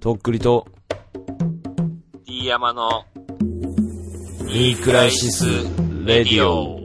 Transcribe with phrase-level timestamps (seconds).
[0.00, 0.64] とっくりと、
[2.24, 3.04] D 山の
[4.46, 5.44] ニークライシス・
[6.04, 6.78] レディオ。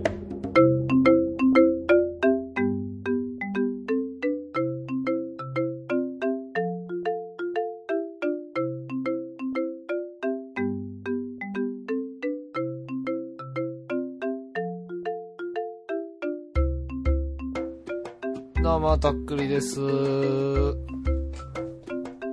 [18.64, 20.83] どうも、とっくりです。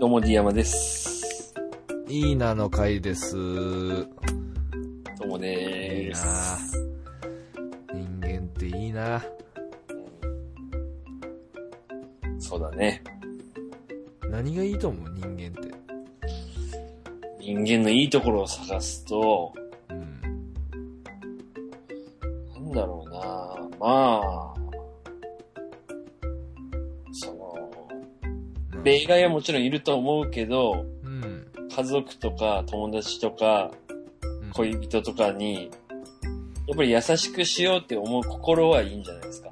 [0.00, 1.52] どうも D 山です。
[2.08, 3.36] いいなの会です。
[3.36, 3.42] ど
[5.24, 6.90] うもいいでーなす。
[7.92, 9.22] 人間っていいな
[12.38, 13.02] そうだね。
[14.30, 15.14] 何がいいと思う？
[15.18, 15.70] 人間って。
[17.38, 19.52] 人間のいいところを探すと、
[29.30, 31.46] もちろんいると思うけど、うん。
[31.74, 33.70] 家族とか友達とか
[34.42, 35.70] うん恋人とかに、
[36.66, 39.50] やっぱり優しくしようって思う心はいいんじゃないですか。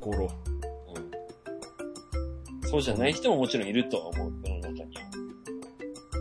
[0.00, 0.24] 心。
[0.24, 0.30] うん。
[2.68, 4.86] そうじゃない人ももちろんいるとは思う、世の中には。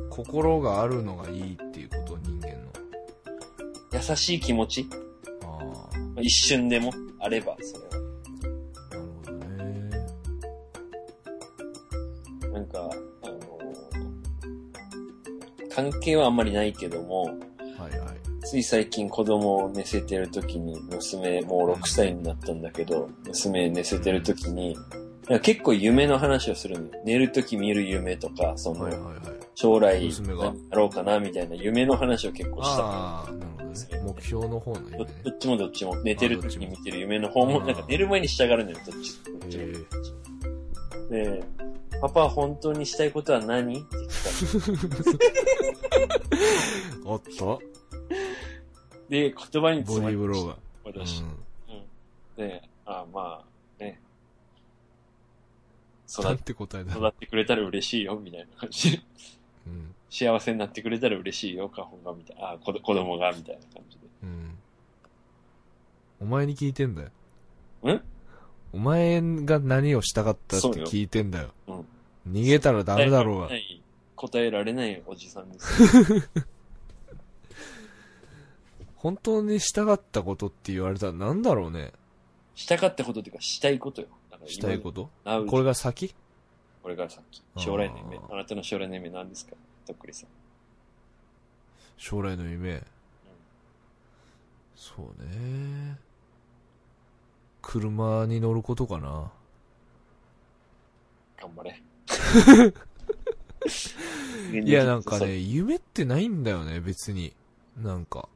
[0.09, 2.55] 心があるのがいいっていうこと人間の。
[3.91, 4.87] 優しい気持ち、
[5.43, 6.93] ああ一瞬でも
[12.51, 12.89] なんか、
[13.23, 13.59] あの
[15.73, 18.19] 関係はあんまりないけども、はいはい。
[18.43, 24.75] つい最近子供を寝せてる時に、娘、もう6歳になったんだけど、娘寝せてる時に、
[25.41, 27.03] 結構夢の話をするのよ。
[27.05, 29.15] 寝る時見る夢とか、その、はいはいはい。
[29.53, 30.13] 将来や
[30.71, 32.83] ろうかなみたいな夢の話を結構した。
[32.83, 34.13] ああ、なるほどね。
[34.15, 35.11] 目標の方の夢どね。
[35.23, 39.63] どっちもどっちも、寝てる時に見てる夢の方も、なんか寝る前にしたがるのよ、どっちどっちも
[41.11, 41.43] へで、
[42.01, 43.79] パパは本当にしたいことは何？
[43.79, 45.99] って聞か
[47.05, 47.61] おっと
[49.09, 50.57] で、言葉にボディーブローが。
[50.85, 51.21] 私。
[51.21, 51.35] うん。
[52.37, 53.99] で、あまあ、ね。
[56.07, 56.91] 育って答えだ。
[56.93, 59.01] 育ってくれたら嬉しいよ、みたいな感じで。
[59.67, 59.95] うん。
[60.09, 62.51] 幸せになってくれたら嬉しいよ、花本が、みたいな。
[62.51, 64.07] あ、子子供が、みたいな感じで。
[64.23, 64.57] うん。
[66.21, 67.09] お前に聞いてんだよ。
[67.93, 68.01] ん？
[68.73, 71.49] お前が何をしたかったって聞いてんだよ。
[71.67, 71.85] うん
[72.29, 73.49] 逃げたらダメだろうが
[74.15, 74.71] 答えられ。
[74.73, 76.29] ないおじさんです。
[78.97, 81.91] 本当にしたかったことって言われたらなんだろうね。
[82.55, 84.09] したかったことっていうか、したいことよ。
[84.45, 85.09] したいこと？
[85.25, 86.13] あこれが先？
[86.83, 87.41] これからさっき。
[87.55, 88.19] あー将来の夢。
[88.29, 89.55] あなたの将来の夢何ですか？
[89.87, 90.29] とっくりさん。
[91.97, 92.83] 将来の夢。
[94.75, 95.97] そうね。
[97.61, 99.31] 車に乗ることかな？
[101.37, 101.81] 頑張れ。
[104.61, 107.33] いや、 なんかね、夢ってないんだよね、別に。
[107.77, 108.27] なんか。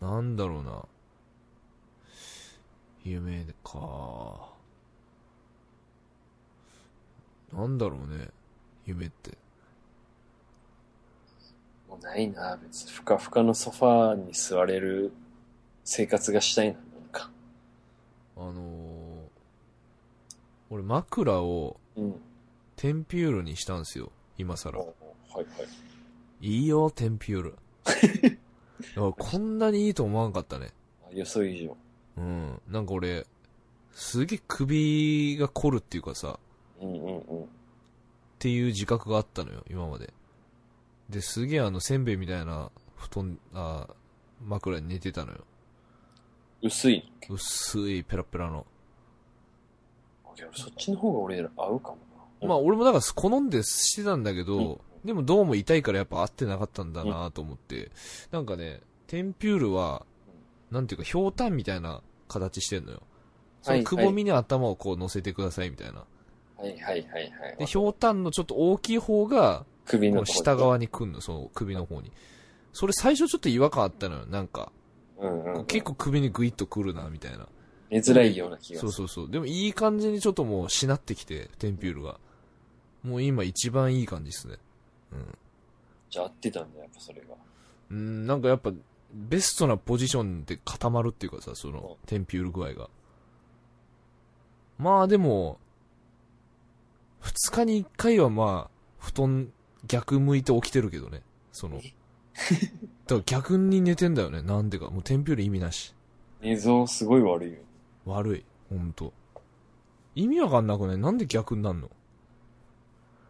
[0.00, 0.84] なんだろうな。
[3.04, 4.52] 夢か。
[7.52, 8.28] なんだろうね、
[8.86, 9.36] 夢って。
[11.88, 12.90] もうないな、別に。
[12.90, 15.12] ふかふかのソファーに座れる
[15.84, 16.78] 生活がしたいな。
[18.42, 18.64] あのー、
[20.70, 22.14] 俺枕をうん。
[22.76, 24.80] テンピュールにしたんですよ、今更。
[24.80, 24.92] おは
[25.34, 26.46] いはい。
[26.46, 27.58] いいよ、テンピュール。
[29.16, 30.72] こんなにいいと思わんかったね。
[31.04, 31.76] あ予想以上。
[32.16, 32.60] うん。
[32.66, 33.24] なんか俺、
[33.92, 36.40] すげえ首が凝るっていうかさ、
[36.80, 37.44] うんうんうん。
[37.44, 37.46] っ
[38.40, 40.12] ていう自覚があったのよ、今まで。
[41.08, 43.88] で、すげえあの、せんべいみたいな布団、あ
[44.40, 45.44] 枕に寝てたのよ。
[46.62, 47.12] 薄い。
[47.28, 48.64] 薄いペラペラの。
[50.54, 51.96] そっちの方が俺ら合うかも
[52.40, 52.48] な。
[52.48, 57.90] まあ俺もだから好んでしてたんだけど、でもどうも痛いからやっぱ合ってなかったんだなと思って、
[58.30, 60.06] なんかね、テンピュールは、
[60.70, 63.02] なんていうか、ひょうたんみたいな形してんのよ。
[63.62, 66.04] そのくぼみに頭をこう乗せてくださいみたいな。
[66.56, 67.56] はいはいはいはい。
[67.58, 72.12] で、ひょうたんのちょっと大きい方が、首の下側に来んの、その首の方に。
[72.72, 74.26] それ最初ちょっと違和感あったのよ。
[74.26, 74.72] なんか、
[75.22, 75.66] うんうんうん。
[75.66, 77.48] 結構首にグイッと来るな、みたいな。
[77.90, 78.92] 寝づらいような気がする。
[78.92, 79.30] そうそうそう。
[79.30, 82.18] でもいい感じにちょっともうしなってきて、テンピュールが。
[83.02, 84.56] もう今一番いい感じですね。
[85.12, 85.38] うん。
[86.10, 87.34] じゃあ合ってたんだ、やっぱそれが。
[87.90, 88.72] うん、なんかやっぱ、
[89.12, 92.88] ベストなポジションで固まるっていうかさ、その、テンピュール具合が。
[94.78, 95.58] まあでも、
[97.20, 99.52] 二日に一回はまあ、布団
[99.86, 101.22] 逆向いて起きてるけどね。
[101.52, 101.80] その、
[103.06, 104.42] だから逆に寝てんだよね。
[104.42, 104.90] なんでか。
[104.90, 105.94] もうテンピュール意味なし。
[106.40, 107.58] 寝相すごい悪いよ。
[108.06, 108.44] 悪い。
[108.68, 109.12] ほんと。
[110.14, 110.98] 意味わかんなくない？
[110.98, 111.90] なんで逆になんの？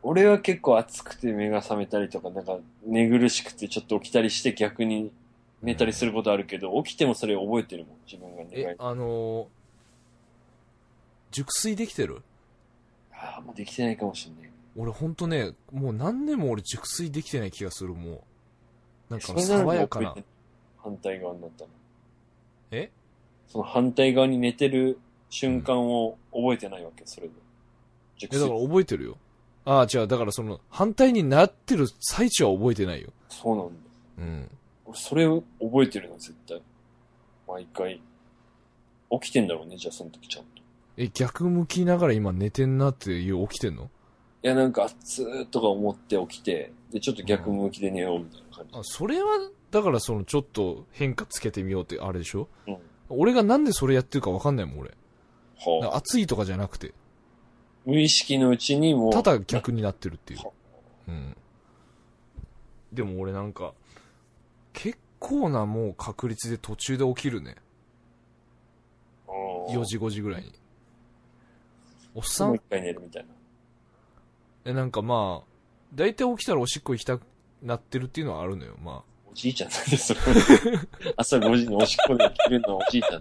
[0.02, 5.12] 俺は結構暑くて目が覚めたりとか、なんか寝苦しくてちょっと起きたりして逆に
[5.62, 9.46] 寝たりすることあるけど、起きてもそれ覚えてるもん、自分が寝え返、あのー
[11.30, 12.22] 熟睡できてる？
[13.12, 14.50] ああ、もうできてないかもしんない。
[14.76, 18.20] 俺ほんとね、もう何年も俺熟睡できてない気がする、もう。
[19.12, 20.14] なんか爽やかな
[20.78, 21.70] 反対側になったの？
[22.70, 22.90] え？
[23.46, 24.98] その反対側に寝てる
[25.28, 27.34] 瞬間を覚えてないわけ、それで。
[28.16, 29.18] 熟え、だから覚えてるよ。
[29.66, 33.10] ああ、違う、だからその、反対になってる最中は覚えてないよ。
[33.28, 33.72] そうなんだ。
[34.18, 34.50] うん。
[34.86, 36.62] 俺、それを覚えてるの、絶対。
[37.46, 38.00] 毎回。
[39.20, 40.62] 起きてんだろうね、じゃあその時ちゃんと。
[40.96, 43.90] え、逆向きながら今寝てんなっていう起きてんの？
[44.42, 48.78] いや、なんか、熱ーとか思って起きて、で、ちょっと逆向きで寝ようみたいな感じ。
[48.78, 49.28] あ、それは、
[49.70, 52.48] だからその、ちょっと変化つけてみようってあれでしょ？
[52.66, 52.78] うん。
[53.08, 54.90] 俺がなんでそれやってるかわかんないもん、俺。
[55.58, 56.92] はあ、暑いとかじゃなくて、
[57.86, 60.52] 無意識のうちにもう、ただ逆になってるっていうは。
[61.08, 61.36] うん。
[62.92, 63.72] でも俺なんか、
[64.72, 67.56] 結構なもう確率で途中で起きるね。
[69.28, 70.52] 4時5時ぐらいに。
[72.14, 73.30] おっさもうん一回寝るみたいな。
[74.64, 75.51] え、なんかまあ、
[75.94, 77.22] 大体起きたらおしっこ行きたく
[77.62, 80.20] なってるっていうのはあるのよ、まおじいちゃんなんでそれ。
[81.16, 83.20] 朝5時におしっこで起きるのはおじいちゃん。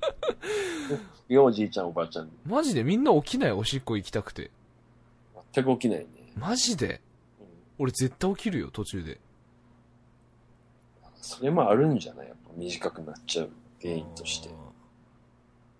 [1.29, 2.25] いや、おじいちゃん、おばあちゃん。
[2.25, 2.29] あ。
[2.45, 2.83] マジで？
[2.83, 4.51] みんな起きないおしっこ行きたくて。
[5.53, 6.07] 全く起きないね。
[6.35, 7.01] マジで？
[7.39, 7.47] うん
[7.79, 9.19] 俺絶対起きるよ、途中で。
[11.15, 12.27] それもあるんじゃない？
[12.27, 13.49] やっぱ短くなっちゃう
[13.81, 14.49] 原因として。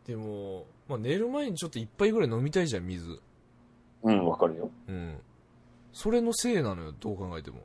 [0.07, 3.19] でも、まあ寝る前にちょっと一杯ぐらい飲みたいじゃん、水。
[4.03, 4.71] うん、わかるよ。
[4.87, 5.19] うん。
[5.93, 7.61] それのせいなのよ、どう考えても。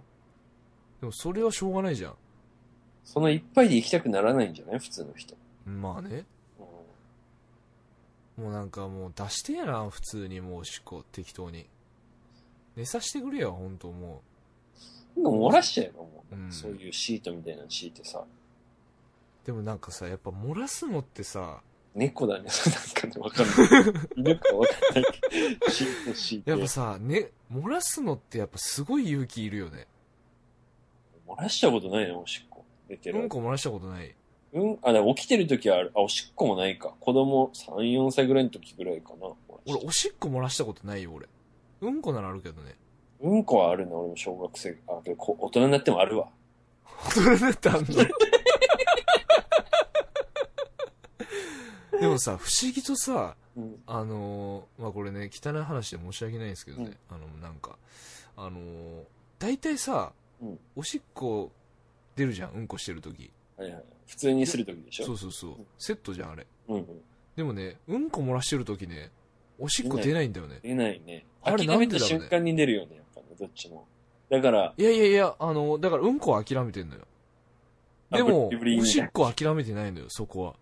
[1.00, 2.14] でもそれはしょうがないじゃ
[3.04, 4.78] その一杯で行きたくならないんじゃない？
[4.78, 5.36] 普通の人。
[5.68, 5.80] ん。
[5.82, 6.24] まあね。
[6.58, 6.66] うん
[8.44, 11.66] もうなんかもう出してやな、普通にもうおしっこ、適当に。
[12.76, 14.20] 寝させてくれよ、ほんとも
[15.16, 18.18] でも漏らしちゃえばもう、うんそういうシートみたいなの敷いてさ。
[18.18, 18.26] う。
[19.46, 21.62] でもなんかさ、やっぱ漏らすのってさ、
[21.96, 22.44] 猫だね。
[23.04, 23.56] なんかね、わかんない。
[24.16, 25.04] 犬かわかんない
[26.44, 26.52] けど。
[26.52, 29.86] やっぱさ、ね、漏らすのってやっぱすごい勇気いるよね。
[31.26, 32.64] 漏らしたことないのおしっこ。
[32.88, 33.20] 出てる。
[33.20, 34.14] うんこ漏らしたことない。
[34.52, 35.92] うん、あ、起きてる時はある。
[35.94, 36.94] あ、おしっこもないか。
[37.00, 39.28] 子供3、4歳ぐらいの時ぐらいかな。
[39.66, 41.26] 俺、おしっこ漏らしたことないよ、俺。
[41.80, 42.74] うんこならあるけどね。
[43.20, 44.76] うんこはあるな、俺も小学生。
[44.86, 46.28] あ、大人になってもあるわ。
[47.08, 47.86] 大人になってあんの？
[52.00, 53.82] でもさ、不思議とさ、うん。
[53.86, 57.78] あのーまあ、これね、汚い話で申し訳ないんですけどね、うんあの、なんか、
[58.36, 59.02] あのー
[59.38, 60.12] 大体さ、
[60.42, 61.50] うんおしっこ
[62.14, 63.30] 出るじゃん、うんこしてるとき。
[63.56, 63.84] はいはい。
[64.06, 65.06] 普通にする時でしょ？
[65.06, 65.66] そうそうそううん。
[65.78, 66.46] セットじゃん、あれ。
[66.68, 67.02] うんうん。
[67.36, 69.10] でもね、うんこ漏らしてるときね、
[69.58, 70.60] おしっこ出ないんだよね。
[70.62, 71.24] 出ないね。
[71.42, 72.18] あれ諦めたなんでだろうね？
[72.20, 73.86] 瞬間に出るよね、やっぱね、どっちも。
[74.28, 77.02] だから、いやいやいや、あの、だからうんこは諦めてんのよ。
[78.10, 80.54] でも、おしっこは諦めてないのよ、そこは。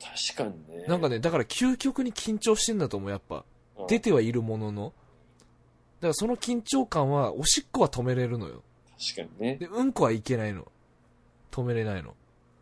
[0.00, 0.84] 確かにね。
[0.86, 3.44] なんかね、だから究極に緊張してんだと思う、やっぱ。
[3.78, 4.92] うん、出てはいるものの。
[6.00, 8.62] だからその緊張感は、おしっこは止めれるのよ。
[9.14, 9.56] 確かにね。
[9.56, 10.70] で、うんこはいけないの。
[11.50, 12.14] 止めれないの。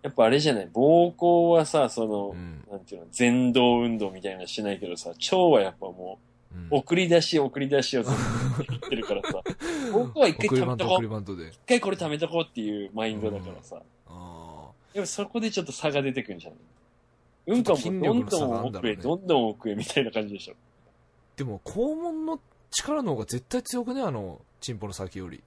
[0.03, 2.65] やっぱあれじゃない、膀胱はさ、その、うん。
[2.71, 6.19] なんていうの、前動運動みたいなのしないけどさ、腸はやっぱも
[6.55, 9.41] うんう、送り出し送り出しをずっと言ってるからさ、
[9.93, 10.97] 膀胱は一回送りバント、貯めとこう。
[10.97, 11.49] 送りバントで。
[11.49, 13.83] 一回これ貯めとこうっていうマインドだからさ。
[14.09, 16.59] あでもそこでちょっと差が出てくるんじゃない？
[17.47, 20.55] うんこはもうどんどん奥へ、どんどん奥へみたいな感じでしょ。
[20.55, 25.43] ーでも、肛門の力の方が絶対強くね、あの、チンポの先より。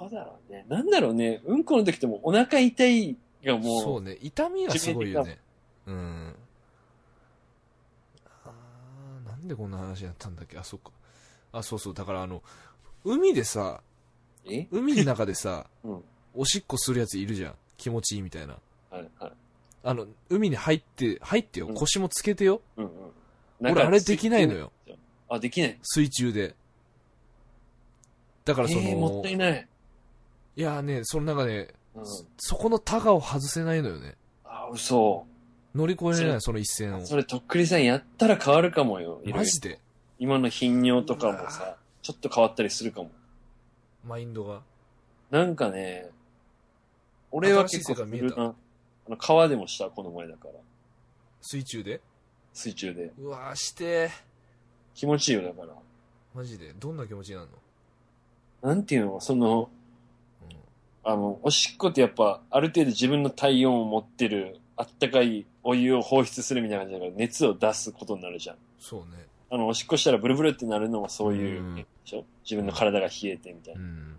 [0.00, 0.64] どうだろうね。
[0.68, 1.42] なんだろうね。
[1.44, 5.38] うんこの時ってもうお腹痛いがもう、そうね、痛みがすごいよね。
[5.86, 6.34] うん。
[8.44, 10.56] あーなんでこんな話やったんだっけ？
[10.56, 10.90] あ、そっか。
[11.52, 12.42] あ、そうそう、だからあの、
[13.04, 13.82] 海でさ、
[14.48, 14.68] え？
[14.70, 16.04] 海の中でさ、 うん。
[16.34, 17.54] おしっこするやついるじゃん。
[17.76, 18.56] 気持ちいいみたいな。
[18.90, 19.32] はいはい。
[19.84, 21.68] あの、海に入って、入ってよ。
[21.68, 22.60] うん腰もつけてよ。
[22.76, 22.90] うんうん。
[23.60, 24.72] 俺、あれできないのよ。
[25.28, 25.78] あ、できない。
[25.82, 26.54] 水中で。
[28.44, 29.68] だからその、えー、もったいない。
[30.56, 32.04] いやね、その中で、うん。
[32.38, 34.16] そこのタガを外せないのよね。
[34.44, 35.26] あ、嘘。
[35.74, 37.06] 乗り越えれそれない、その一線を。
[37.06, 39.20] それ、とっくりさんやったら変わるかもよ。
[39.22, 39.80] いろいろマジで？
[40.18, 43.10] 今の頻尿とかもうわさ、ちょっと変わったりするかも。
[44.04, 44.62] マインドが。
[45.30, 46.08] なんかね、
[47.30, 48.54] 俺は結構新しい世界見えたするな
[49.08, 50.54] あの、川でもした、この前だから。
[51.40, 52.00] 水中で？
[52.52, 53.12] 水中で。
[53.18, 54.10] うわーして
[54.94, 55.68] 気持ちいいよ、だから。
[56.34, 56.74] マジで？
[56.78, 57.48] どんな気持ちになる
[58.60, 59.70] なんていうのその、の、
[61.04, 68.56] あの、おしっこってやっぱ、ある程度自分の体温を持ってる、あったかいお湯を放出するみたいな感じだから、熱を出すことになるじゃん。
[68.78, 69.26] そうね。
[69.50, 72.24] あの、おしっこしたらブルブルってなるのもそういう、うんでしょ？
[72.42, 73.80] 自分の体が冷えてみたいな。
[73.80, 74.16] うん。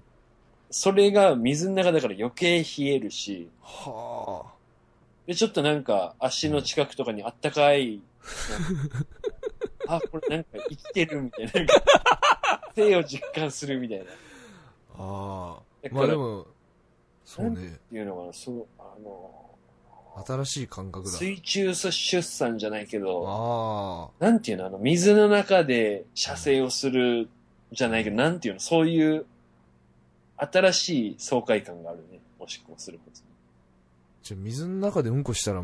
[0.72, 4.59] それが水の中だから余計冷えるし、はあ。
[5.30, 8.02] で、ちょっとなんか足の近くとかにあったかい、
[9.88, 11.52] あ、これなんか生きてるみたいな。
[11.54, 11.74] なんか
[12.76, 14.06] 生を実感するみたいな。
[14.06, 14.08] っ
[14.98, 15.88] ああ。
[15.92, 16.48] まあでも、
[17.24, 17.80] そうね。
[17.92, 19.56] ていうのが、そう、あの、
[20.26, 21.12] 新しい感覚だ。
[21.16, 27.30] 水中出産じゃないけど、あなんていうの、あの、水の中で射精をする
[27.72, 29.28] じゃないけど、なんていうの、そういう、
[30.38, 32.20] 新しい爽快感があるね。
[32.40, 33.30] おしっこをすることに。
[34.34, 34.36] あ。
[34.36, 35.64] じゃあ水の中でうんこしたら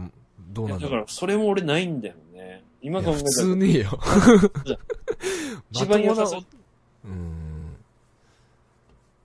[0.49, 0.99] どうなんだろう？
[1.01, 2.63] ら、それも俺ないんだよね。
[2.81, 3.99] 今考えたいや普通ら、ねえよ。
[5.71, 6.41] 一番良さそう。
[7.05, 7.75] うーん。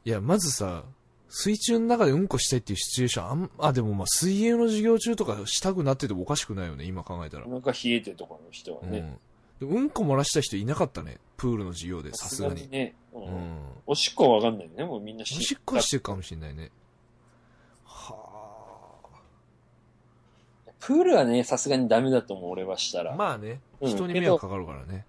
[0.04, 0.84] いや、まずさ、
[1.28, 7.46] 水中の中でうんこしたいっていうシチュエーション、あん、あ、でもまあ水泳の授業中とかしたくなっててもおかしくないよね、今考えたら。
[7.46, 9.18] お腹冷えてとかの人はね。
[9.60, 9.68] うん。
[9.68, 12.68] でうんこ漏らした人いなかったね、プールの授業で、さすがに。
[12.68, 12.94] ね。
[13.12, 13.58] うんうん。
[13.86, 14.84] おしっこはわかんないね。
[14.84, 16.70] もうみんなおしっこはしてるかもしれないね。
[20.80, 23.02] プールはね、さすがにダメだと思う、俺はしたあ。
[23.04, 23.14] ら。
[23.16, 25.04] まあね、うん人に迷惑かかるからね。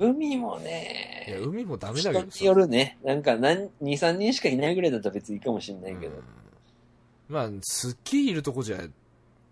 [0.00, 0.10] うん。
[0.16, 2.26] 海もいや、ね、海もダメだけどさ。
[2.30, 2.98] 人によるね。
[3.04, 6.22] なんか、何、2、3人しかいないぐらいだったら別にいいかもしれないけどうん。
[7.28, 8.78] まあ、すっきりいるとこじゃ、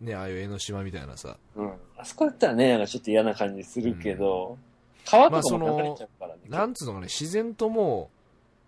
[0.00, 1.37] ね、ああいう江ノ島みたいなさ。
[1.56, 1.73] うん。
[1.96, 4.58] あそこだったらね、なんかちょっと嫌な感じするけど、
[5.06, 6.40] 川とかも流れちゃうからね。
[6.49, 8.16] なんつうのかね、自然ともう、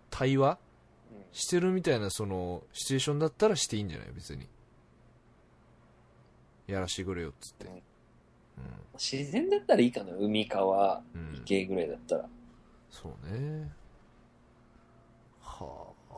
[0.09, 0.57] 対話
[1.11, 4.07] うんしてるみたいな、その、シチュエーションだったらしていいんじゃない？
[4.15, 4.47] 別に。
[6.67, 7.65] やらしてくれよ、っつって。
[7.67, 7.81] うん
[8.99, 10.11] 自然だったらいいかな。
[10.13, 11.03] 海、川。
[11.35, 12.25] 池ぐらいだったら。
[12.89, 13.71] そうね。
[15.39, 16.15] はあ。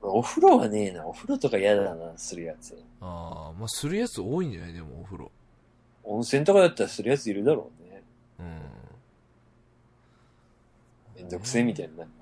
[0.00, 1.06] お風呂はねえな。
[1.06, 2.82] お風呂とか嫌だな、するやつ。
[3.02, 4.72] ああ、まあ、するやつ多いんじゃない？
[4.72, 5.30] でも、お風呂。
[6.04, 8.02] 温泉とかだったらするやついるだろうね。
[8.40, 8.62] うん。
[11.16, 11.98] めんどくせえみたいな。
[11.98, 12.14] なんか、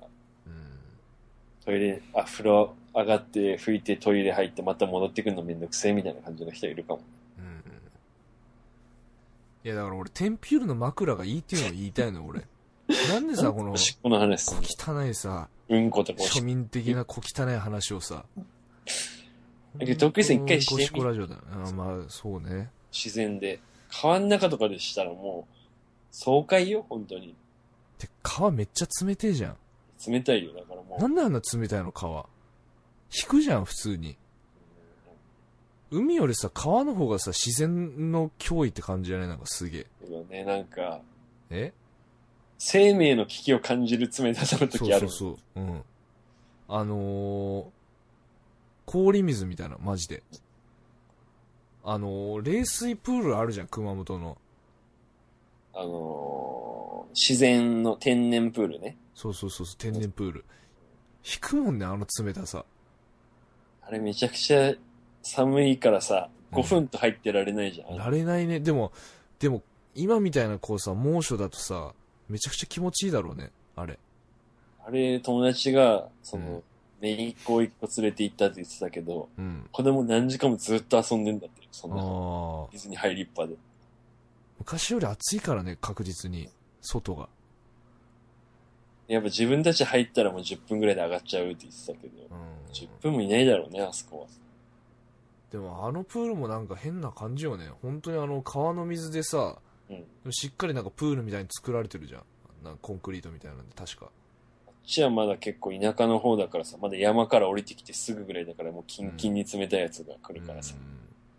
[1.65, 7.01] トイレ、あ、風呂上がって拭いてトイレ入ってまた戻ってくるのめんどくせえみたいな感じの人いるかも。
[7.37, 7.63] うん。
[9.63, 12.41] いや、だから俺、テンピュールの枕がいいっていうのを言いたいの、俺。
[13.09, 18.25] なんでさ、 このお、しっこの話す小汚いさ、うんことか庶民的な小汚い話をさ。
[19.77, 21.41] だけど徳井さん一回してみゴシコラジオだよ。
[21.53, 22.69] あまあ、そうね。
[22.91, 23.59] 自然で。
[23.89, 25.55] 川の中とかでしたらもう、
[26.11, 27.35] 爽快よ、本当に。
[27.99, 29.57] で、川めっちゃ冷てえじゃん。
[30.07, 31.01] 冷たいよ、だからもう。
[31.01, 32.25] なんであんな冷たいの、川？
[33.13, 34.17] 引くじゃん、普通に。
[35.89, 39.27] 海よりさ、川の方がさ、自然の脅威って感じじゃない？
[39.27, 39.87] なんかすげえ。
[40.29, 41.01] ね、なんか、
[41.49, 41.73] え？
[42.57, 45.09] 生命の危機を感じる冷たさのそう時ある。
[45.09, 45.61] そうそう。
[45.61, 45.83] うん。
[46.69, 47.65] あのー、
[48.85, 50.23] 氷水みたいな、マジで。
[51.83, 54.37] あのー、冷水プールあるじゃん、熊本の。
[55.73, 58.97] あのー、自然の天然プールね。
[59.15, 60.45] そうそうそうそう、天然プール。
[61.23, 62.65] 引くもんね、あの冷たさ。
[63.81, 64.73] あれめちゃくちゃ
[65.21, 67.97] 寒いからさ、うん5分と入ってられないじゃん。
[67.97, 68.59] られないね。
[68.59, 68.91] でも、
[69.39, 69.61] でも、
[69.95, 71.93] 今みたいなこうさ、猛暑だとさ、
[72.27, 73.97] めちゃくちゃ気持ちいいだろうね、あれ。
[74.85, 76.63] あれ、友達が、その、うん
[77.01, 79.65] 姪っ子を一個連れて行ったって言ってたけど、うん。
[79.71, 81.67] 子供何時間もずっと遊んでんだって。
[81.71, 82.67] そんあな、あ。
[82.71, 83.55] 水に入りっぱで。
[84.61, 86.47] 昔より暑いからね、確実に。
[86.81, 87.29] 外が。
[89.07, 92.71] やっぱ自分たち入ったらもう10分ぐらいで上がっちゃうって言ってたけど、うん。
[92.71, 94.27] 10分もいないだろうね、あそこは。
[95.51, 97.69] でもあのプールもなんか変な感じよね。
[97.81, 99.57] 本当にあの川の水でさ、
[99.89, 100.31] うん。
[100.31, 102.23] しっかりなんかプールみたいに作られてるじゃん。
[102.63, 104.11] なんかコンクリートみたいなんで、確か。
[104.67, 110.75] こっちはまだ結構田舎の方だからさ、まだ山から降りてきてすぐぐらいだからもうキンキンに冷たいやつが来るからさ、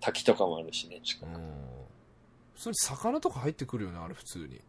[0.01, 1.82] 滝とかもあるしね、近くうん。
[2.55, 2.57] うん。
[2.57, 4.61] 普通に魚とか入ってくるよね、あれ普通に。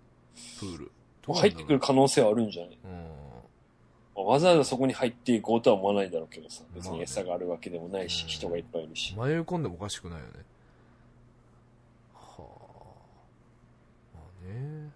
[0.60, 0.92] プール。
[1.26, 2.78] 入ってくる可能性はあるんじゃない？
[2.84, 4.26] うん。
[4.26, 9.16] わざわざそこに入っていこうとは思わないだろうけどさ、別まあねに餌があるわけでもないし、うん人がいっぱいいるし。
[9.16, 10.32] 迷い込んでもおかしくないよね。
[12.14, 12.44] はあ。
[14.16, 14.90] まあね。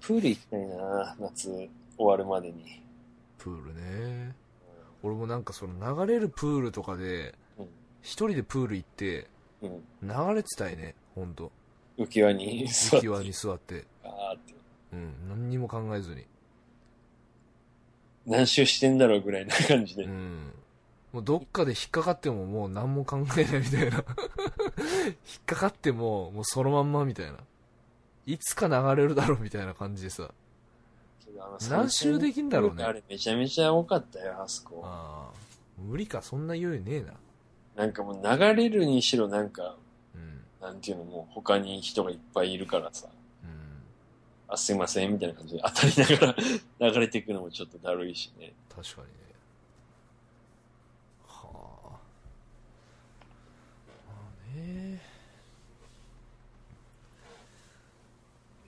[0.00, 2.80] プール行きたいな夏終わるまでに。
[3.38, 4.34] プールね。
[5.02, 7.66] 俺もなんかその流れるプールとかで、うん
[8.02, 9.28] 一人でプール行って、
[9.62, 9.82] うん。
[10.02, 11.50] 流れてたいね、ほんと。
[11.98, 12.96] 浮き輪に座って。
[12.98, 13.84] 浮き輪に座って。
[14.02, 14.54] あーって。
[14.92, 16.24] うん、何にも考えずに。
[18.26, 20.04] 何周してんだろうぐらいな感じで。
[20.04, 20.52] うん。
[21.12, 23.96] もうどっかで引っかかってももう何も考えないみたいな。
[23.96, 24.04] 引っ
[25.46, 27.38] かかっても、もうそのまんまみたいな。
[28.26, 30.32] いつか流れるだろうみたいな感じでさ。
[31.38, 34.82] あの何周できんだろうねあれめちゃめちゃ多かったよ、あそこ。
[34.84, 35.44] ああ。
[35.78, 37.12] 無理か、そんな余裕ねえな。
[37.76, 39.76] なんかもう流れるにしろなんか、うん。
[40.64, 43.06] なんていうのもう他に人がいっぱいいるからさ。
[43.44, 43.82] うん。
[44.48, 46.34] あ、すいません、みたいな感じで当たりなが
[46.80, 48.54] ら 流れていくのもちょっとだるいしね。
[48.74, 49.12] 確かにね。
[51.26, 51.50] は
[51.84, 51.98] あ。
[54.08, 54.14] ま
[54.54, 55.02] あね。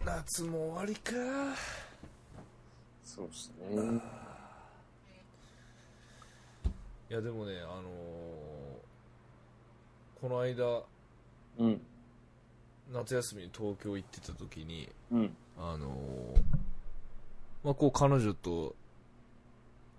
[0.05, 1.13] 夏も終わりか。
[3.07, 4.03] そうですね。
[7.09, 8.67] いやでもね、あのー
[10.21, 10.83] この間、
[11.59, 11.81] うん。
[12.93, 15.37] 夏休みに東京行ってた時に、うん。
[15.59, 16.41] あのー
[17.65, 18.77] まあ、こう彼女と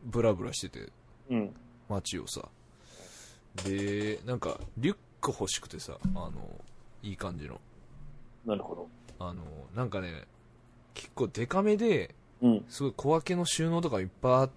[0.06, 0.90] ブラブラしてて、
[1.30, 1.56] うん。
[1.90, 2.48] 街をさ。
[3.66, 6.32] で、なんか、リュック欲しくてさ、あの、
[7.04, 7.60] いい感じの。
[8.46, 8.88] なるほど。
[9.20, 9.44] あの、
[9.76, 10.26] なんかね、
[10.94, 12.66] 結構デカめで、うん。
[12.70, 14.50] すごい小分けの収納とかいっぱいあっ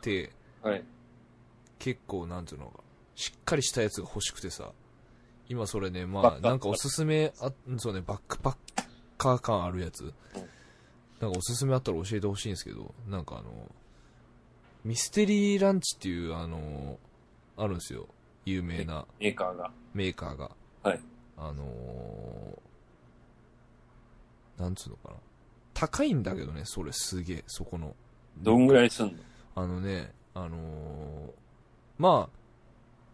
[0.00, 0.32] て、
[0.62, 0.82] はい。
[1.78, 2.80] 結構なんていうのか、
[3.14, 4.72] しっかりしたやつが欲しくてさ、
[5.50, 8.56] 今それね、まあ、なんかおすすめ、あ、そうね、バックパッ
[9.18, 10.14] カー感あるやつ。
[11.20, 13.50] なんかおすすめあったら教えてほしいんですけど、なんかあの、
[14.84, 17.00] ミステリーランチっていう、あの、
[17.56, 18.06] あるんですよ。
[18.44, 19.72] 有名なメーカーが。
[19.92, 20.52] メーカーが。
[20.84, 21.00] はい。
[21.36, 25.14] あのーなんつうのかな。
[25.74, 27.96] 高いんだけどね、それすげえ、そこの。
[28.38, 29.14] どんぐらいすんの？
[29.56, 31.30] あのね、あのー
[31.98, 32.38] まあ、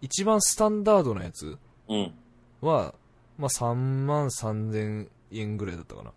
[0.02, 1.56] 一番スタンダードなやつ
[1.88, 2.12] うん。
[2.60, 2.94] は、
[3.38, 6.12] まあ3万3000円ぐらいだったかな。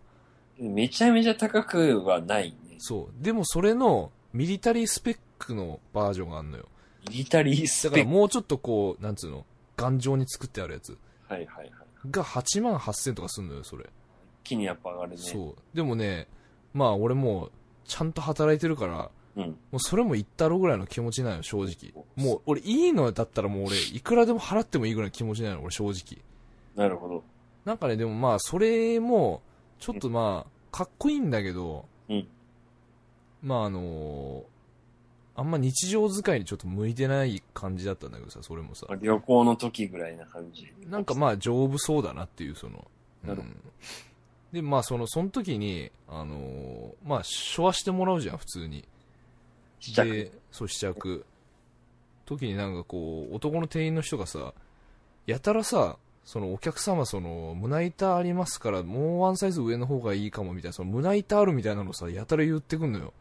[0.58, 2.76] めちゃめちゃ高くはないね。
[2.78, 3.22] そう。
[3.22, 6.66] でもそれのミリタリースペックのバージョンがあるのよ。
[7.08, 8.10] ミリタリースだかペック。
[8.10, 10.96] らもうちょっとこう、なんつうの、頑丈に作ってあるやつ
[11.28, 11.70] はいはいはい。
[12.10, 13.86] が8万8000とかすんのよ、それ。
[14.44, 15.16] 木にやっぱ上がるね。
[15.18, 15.76] そう。
[15.76, 16.28] でもね、
[16.74, 17.52] まあ俺もう、
[17.86, 19.40] ちゃんと働いてるから、う。
[19.40, 19.48] うん。
[19.48, 22.04] もうそれも言ったろぐらいの気持ちなのよ、正直。
[22.16, 26.22] もう、俺いいのだったらもう俺、いくらでも払ってもいいぐらいの気持ちなの、俺正直。
[26.76, 27.24] なるほど。
[27.64, 29.42] なんかね、でもまあ、それも、
[29.78, 32.26] ちょっとまあ、かっこいいんだけど、うん
[33.42, 34.44] まああの
[35.34, 38.86] あんま日常使いにちょっと向いてない感じだったんだけどさ、それもさ。
[39.00, 40.70] 旅行の時ぐらいな感じ。
[40.86, 42.86] なんかまあ丈夫そうだなっていう、その。
[43.24, 43.56] なるほどうん
[44.52, 48.84] で、まあその、その時に、あのーまあ、書和してもらうじゃん、普通に。
[49.78, 51.24] 試着で、そう、試着。
[52.26, 54.52] 時になんかこう、男の店員の人がさ、
[55.26, 63.12] やたらさ、そのお客様、その、胸板ありますから、もうワンサイズ上の方がいいかもみたいな、その胸板あるみたいなのさ、やたら言ってくんのよ。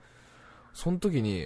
[0.73, 1.41] その時に、い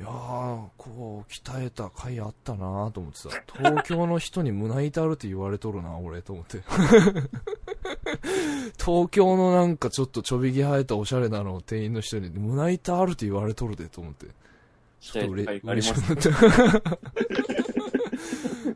[0.00, 6.62] やー、こう、鍛えた回あったなーと思ってさ、東京の人に胸板あるって言われとるな、俺、と思って。
[8.78, 14.26] 東京のなんかちょっとちょびぎ生えたおしゃれなの店員の人に胸板あるって言われとるで、と思って。
[15.00, 16.98] ちょっと嬉しすくなった。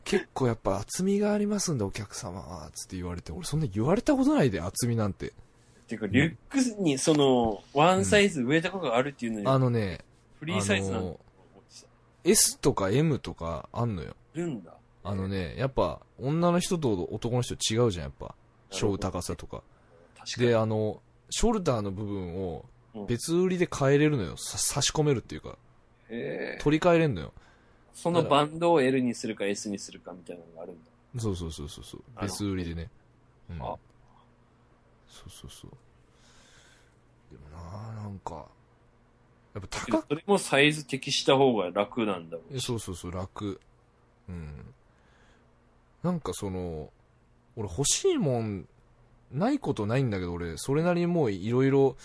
[0.05, 5.33] 結構やっぱ厚みがありますんで、お客様は、つって言われて、俺そんな言われたことないで、厚みなんて。
[5.87, 10.01] てか、リュックにその、ワンサイズ上とかがあるっていうのに、あのね、
[10.39, 11.21] フリーサイズなんだあの
[12.25, 14.15] S とか M とかあんのよ。
[14.35, 14.75] いるんだ。
[15.05, 18.35] あのね、やっぱ女の人と男の人違うじゃん、やっぱ。
[18.71, 19.63] 背負うなるほど高さとか。
[20.19, 20.49] 確かに。
[20.49, 24.37] で、あの、ショルダーの部分をうん別売りで変えれるのよ。
[24.37, 25.57] さ差し込めるっていうか、
[26.61, 27.33] 取り替えれんのよ。
[27.95, 31.21] そのバンドを L にするか S にするかみたいなのがあるんだ。
[31.21, 32.03] そうそうそうそうそう。
[32.21, 32.91] 別売りでね。
[33.51, 33.63] うん。
[33.63, 33.77] あ
[35.09, 35.71] そうそうそう。
[37.31, 38.47] でもななんか、
[39.55, 42.65] やっぱ高く、それもサイズ適した方が楽なんだろうし。
[42.65, 43.61] そうそうそう、楽。
[44.29, 44.75] うん。
[46.03, 46.91] なんかその、
[47.57, 48.67] 俺欲しいもん、
[49.31, 51.97] ないことないんだけど、俺、それなりにもういろいろ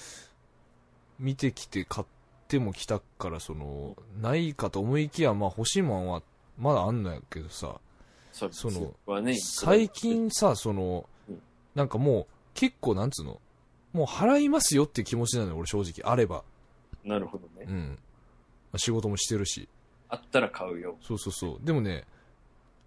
[1.19, 2.07] 見てきて買っ
[2.47, 6.21] てもきたから、その、ないかと思いきや、まあ欲しいもんは
[6.57, 7.79] まだあんのやけどさ、
[8.31, 11.41] そそのはね、最近さ、そのうん、
[11.75, 13.41] なんかもう、結構なんつうの、
[13.93, 16.11] もう払いますよって気持ちなのよ、俺正直。
[16.11, 16.43] あれば。
[17.03, 17.65] なるほどね。
[17.67, 17.99] うん。
[18.77, 19.67] 仕事もしてるし。
[20.09, 20.97] あったら買うよ。
[21.01, 21.65] そうそうそう。
[21.65, 22.05] でもね、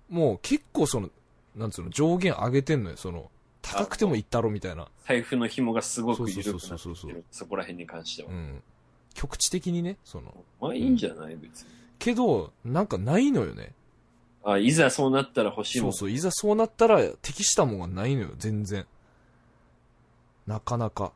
[0.09, 1.11] もう結構その、
[1.57, 3.31] なんつうの、上限上げてんのよ、その、
[3.63, 4.89] 高くてもいったろみたいな。
[5.07, 7.25] 財布の紐がすごく緩くなってそうそうそうそうきてる。
[7.31, 8.33] そこら辺に関してはう。
[8.33, 8.63] ん。
[9.15, 10.45] 局地的にね、その。
[10.61, 11.37] まあいいんじゃない？
[11.37, 11.69] 別に。
[11.99, 13.75] けど、なんかないのよね。
[14.43, 15.93] あ、いざそうなったら欲しいも。
[15.93, 18.87] そうんそう、いざそうなったら適したもんがないのよ、全然。
[20.47, 21.13] なかなか。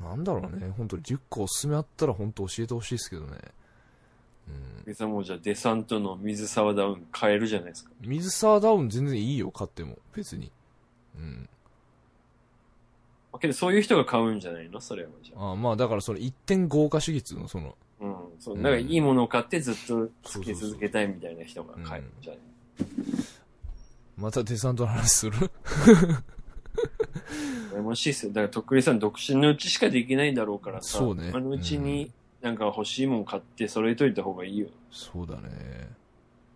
[0.00, 3.38] なんだろうね、本当にリュックおすすめあったら本当教えてほしいですけどね。
[4.48, 4.84] うん。
[4.84, 7.90] 別にもうじゃあデサントの水沢ダウン買えるじゃないですか。
[8.02, 9.98] 水沢ダウン全然いいよ、買っても。
[10.14, 10.52] 別に。
[11.16, 11.48] うん。
[13.32, 14.80] まあけどそういう人が買うんじゃないの？
[14.80, 15.52] それはじゃあ。
[15.52, 18.14] あまあだからその一点豪華主義っつうの、その、うん。
[18.38, 18.58] そうう。
[18.58, 22.42] んだからいいものを買ってずっとつけ続けたいみたいな人が買えるんじゃない、
[24.16, 25.50] またデサントの話する？
[27.72, 28.32] 羨ましいですよ。
[28.32, 30.98] だから、とっくりさん独身のうちしかできないんだろうからさ。
[30.98, 32.10] そうね今のうちに、
[32.40, 34.68] なんか欲しいもん買って揃えといた方がいいよ。
[34.90, 35.88] そうだね。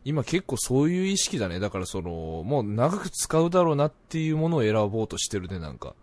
[0.05, 1.61] 今結構そういう意識だね。
[1.61, 5.95] だからその、もう長く使うだろうなっていうものを選ぼうとしてるね、なんか。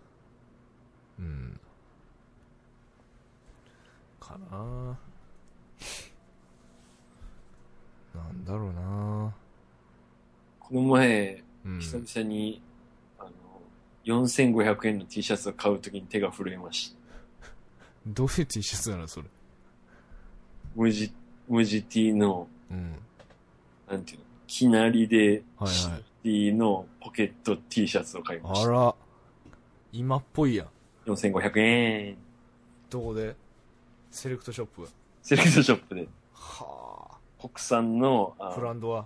[1.19, 1.60] うん。
[4.19, 4.97] かな
[8.15, 9.34] なんだろうな
[10.60, 11.79] この前、うん。
[11.79, 12.62] 久々に、
[13.17, 13.32] あの、
[14.05, 16.97] 4500円の T シャツを買うときに手が震えました。
[18.08, 19.08] どういう T シャツなの？
[19.08, 19.27] それ。
[20.75, 21.12] 無地、
[21.47, 22.95] 無地 T の、うん。
[23.89, 28.69] なんていうの、きなりで、はいはい T のポケット T シャツを買いました。
[28.69, 28.95] あら。
[29.93, 30.67] 今っぽいやん。
[31.15, 32.17] 4500円。
[32.89, 33.35] どこで？
[34.11, 34.87] セレクトショップ。
[35.21, 36.07] セレクトショップで。
[36.33, 38.55] は国産の、ああ。
[38.55, 39.05] ブランドは？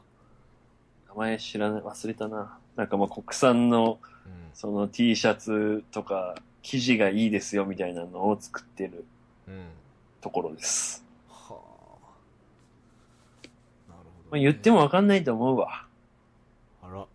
[1.10, 2.58] 名前知らない、忘れたな。
[2.76, 4.32] なんかまあ国産の、うん。
[4.54, 9.06] その T シャツとか、生地がいいですよみたいなのを作ってる
[9.48, 9.68] うん。
[10.22, 11.06] ところです。
[11.30, 11.58] はあ。
[13.90, 15.86] なるほど、まあ、言ってもわかんないと思うわ。
[16.82, 17.06] あら。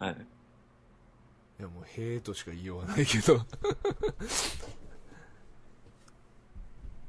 [0.06, 0.16] はい。
[1.98, 3.38] へえとしか言いようがないけど。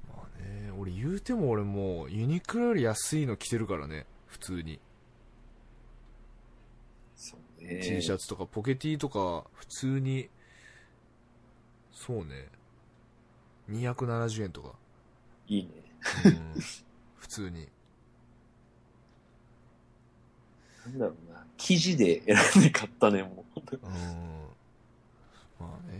[0.07, 4.79] まあね、俺言うても俺もう、ユニクロより安いの着てるからね、普通に。
[7.15, 7.81] そうね。
[7.81, 10.27] T シャツとかポケティとか、普通に、
[11.91, 12.49] そうね、
[13.69, 14.73] 270円とか。
[15.47, 15.71] いいね。
[16.25, 16.53] うん、
[17.17, 17.69] 普通に。
[20.85, 21.45] なんだろうな。
[21.57, 23.59] 生地で選んで買ったね、もう。
[23.71, 24.39] うん。
[25.59, 25.99] まあね。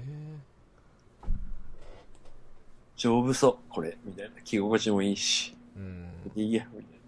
[2.96, 3.98] 丈夫そう、これ。
[4.04, 4.42] みたいな。
[4.44, 5.56] 着心地もいいし。
[5.76, 6.12] うん。
[6.36, 7.00] でいいや、みたい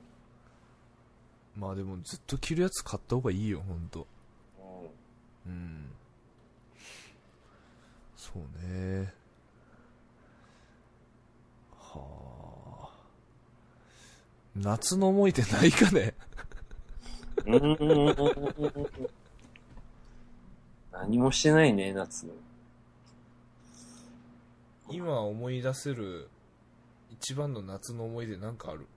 [1.57, 4.07] まあでもずっと着るやつ買った方がいいよ、ほんと。
[4.57, 4.65] な。
[5.47, 5.51] うん。
[5.51, 5.85] うん。
[8.15, 8.37] そう
[8.67, 9.13] ね。
[11.77, 11.99] は
[12.85, 12.89] あ。
[14.55, 16.13] 夏の思い出ないかね
[17.45, 19.20] うーん。
[21.12, 22.26] 何もしてないね、夏。
[24.89, 26.30] 今思い出せる
[27.12, 28.88] 一番の夏の思い出なんかある？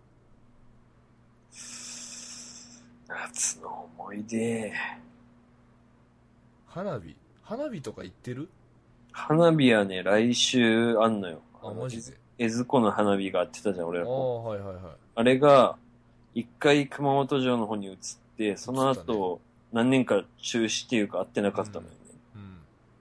[3.08, 4.72] 夏の思い出。
[6.68, 7.16] 花火？
[7.42, 8.48] 花火とか行ってる？
[9.10, 11.40] 花火はね、来週あんのよ。
[11.64, 12.16] あ、マジで？
[12.38, 14.06] えずこの花火があってたじゃん、俺ら。
[14.06, 14.84] ああ、はいはいはい。
[15.16, 15.76] あれが、
[16.32, 17.96] 一回熊本城の方に移っ
[18.36, 19.40] て、その後、
[19.72, 22.03] 何年か中止っていうか会ってなかったのよね。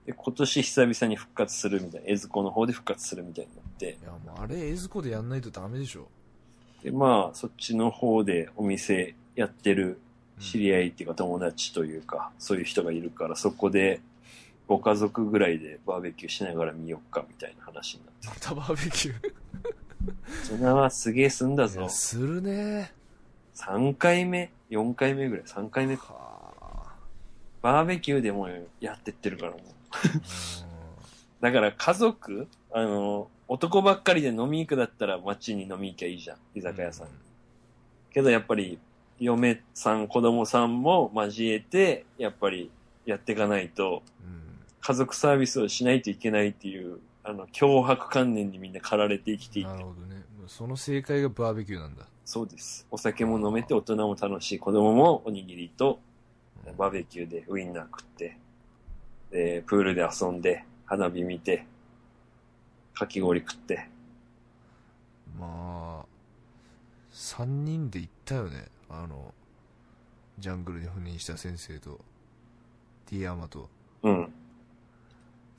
[0.06, 0.12] うん。
[0.12, 3.98] で、今年久々に復活するみたいな、えずこの方で復活するみたいになって。
[4.00, 6.08] いや、もうあれ、えずこでやんないとダメでしょ。
[6.82, 9.98] で、まあ、そっちの方でお店やってる
[10.38, 14.00] 知り合いっていうか友達というか、そういう人がいるから、そこで、
[14.66, 18.28] ご家族ぐらいでバーベキューしながら見よっかみたいな話になって。
[18.28, 19.32] またバーベキュー？
[20.42, 21.86] そんなはすげえ済んだぞ。
[21.88, 22.92] するね。
[23.54, 26.14] 3回目 ?4 回目ぐらい ?3 回目か。
[26.14, 26.94] は
[27.62, 28.48] バーベキューでも
[28.80, 29.60] やってってるからもう。
[29.94, 30.66] あ。
[31.40, 36.38] だから家族あの、男ばっかりで飲み行くだったら街に飲み行きゃいいじゃん。
[36.54, 37.08] 居酒屋さん。
[38.12, 38.78] けどやっぱり、
[39.20, 42.70] 嫁さん、子供さんも交えて、やっぱり
[43.06, 44.42] やっていかないと、うん。
[44.80, 50.22] 家族サービスをしないといけないっていう、あの、脅迫観念にみんな駆られて生きていってなるほどね。
[50.46, 52.06] その正解がバーベキューなんだ。
[52.24, 52.86] そうです。
[52.90, 54.58] お酒も飲めて大人も楽しい。
[54.58, 56.00] 子供もおにぎりと
[56.76, 58.38] バーベキューでウインナー食って、
[59.34, 61.66] で、プールで遊んで、花火見て、
[62.94, 63.88] かき氷食って。
[65.36, 66.06] まあ、
[67.10, 68.66] 三人で行ったよね。
[68.88, 69.34] あの、
[70.38, 72.00] ジャングルに赴任した先生と、
[73.06, 73.68] ティアマと。
[74.04, 74.32] うん。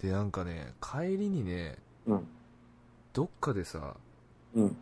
[0.01, 2.27] で、なんかね、帰りにね、うん。
[3.11, 3.97] どっかでさ、
[4.53, 4.77] うん。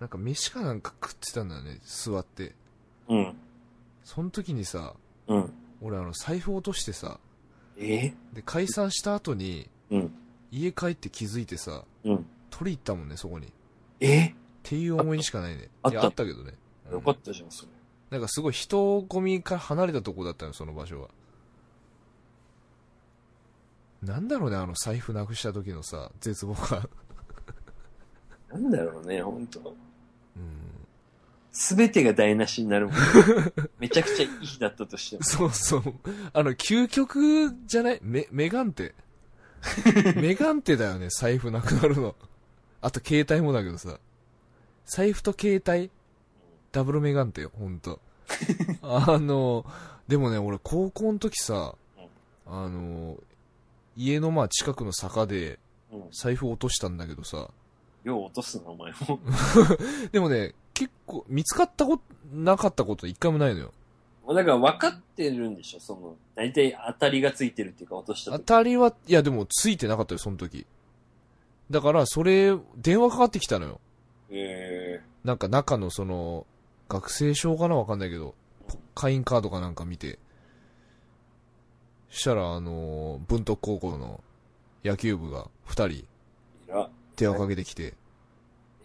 [0.00, 2.54] なんか飯かなんか食ってたんだよね、座って。
[3.08, 3.34] うん。
[4.04, 4.92] その時にさ、
[5.28, 5.52] うん。
[5.80, 7.20] 俺あの、財布落としてさ、
[7.78, 8.14] え？
[8.32, 10.14] で、解散した後に、うん。
[10.50, 12.26] 家帰って気づいてさ、うん。
[12.50, 13.46] 取り行ったもんね、そこに。
[13.46, 13.50] っ
[14.00, 15.68] えていう思い出しかないね。
[15.82, 16.52] あったあったけどね。
[16.52, 16.56] うん
[16.92, 17.68] よかったじゃん、それ。
[18.10, 21.08] なんかすごい人混みから離れたとこだったの、その場所は。
[24.02, 26.88] なんだろうね、あの財布なくした時のさ、絶望感。
[28.52, 29.74] なんだろうね、ほんと。
[30.36, 30.65] うん。
[31.58, 32.96] すべてが台無しになるもん。
[33.80, 35.22] めちゃくちゃいい日だったとしても。
[35.22, 35.82] そうそう。
[36.34, 37.98] あの、究極じゃない？
[38.02, 38.94] メ、メガンテ。
[40.16, 42.14] メガンテだよね、財布なくなるの。
[42.82, 43.98] あと携帯もだけどさ。
[44.84, 45.90] 財布と携帯、
[46.72, 48.00] ダブルメガンテよ、ほんと。
[48.82, 49.64] あの、
[50.08, 51.74] でもね、俺高校の時さ、
[52.46, 53.16] うんあの、
[53.96, 55.58] 家のまあ近くの坂で
[55.90, 56.02] うん。
[56.12, 57.48] 財布落としたんだけどさ、
[58.06, 59.18] よう落とすな、お前も。
[60.12, 63.72] でもね、結構、見つかったこと、なかったこと一回もないのよ。
[64.24, 68.44] もうだから分かってるんでしょその、大体当たりがついてるっていうか落とした当時。
[68.44, 70.66] たりは、いやでもついてなかったよ、その時。
[71.70, 73.80] だから、それ、電話かかってきたのよ。
[74.30, 76.46] えなんか中のその、
[76.88, 78.34] 学生証かなわかんないけど、
[78.94, 80.20] 会員カードかなんか見て。
[82.08, 84.22] したら、あの、文徳高校の
[84.84, 87.94] 野球部が二人ー、えら、電話かけてきて、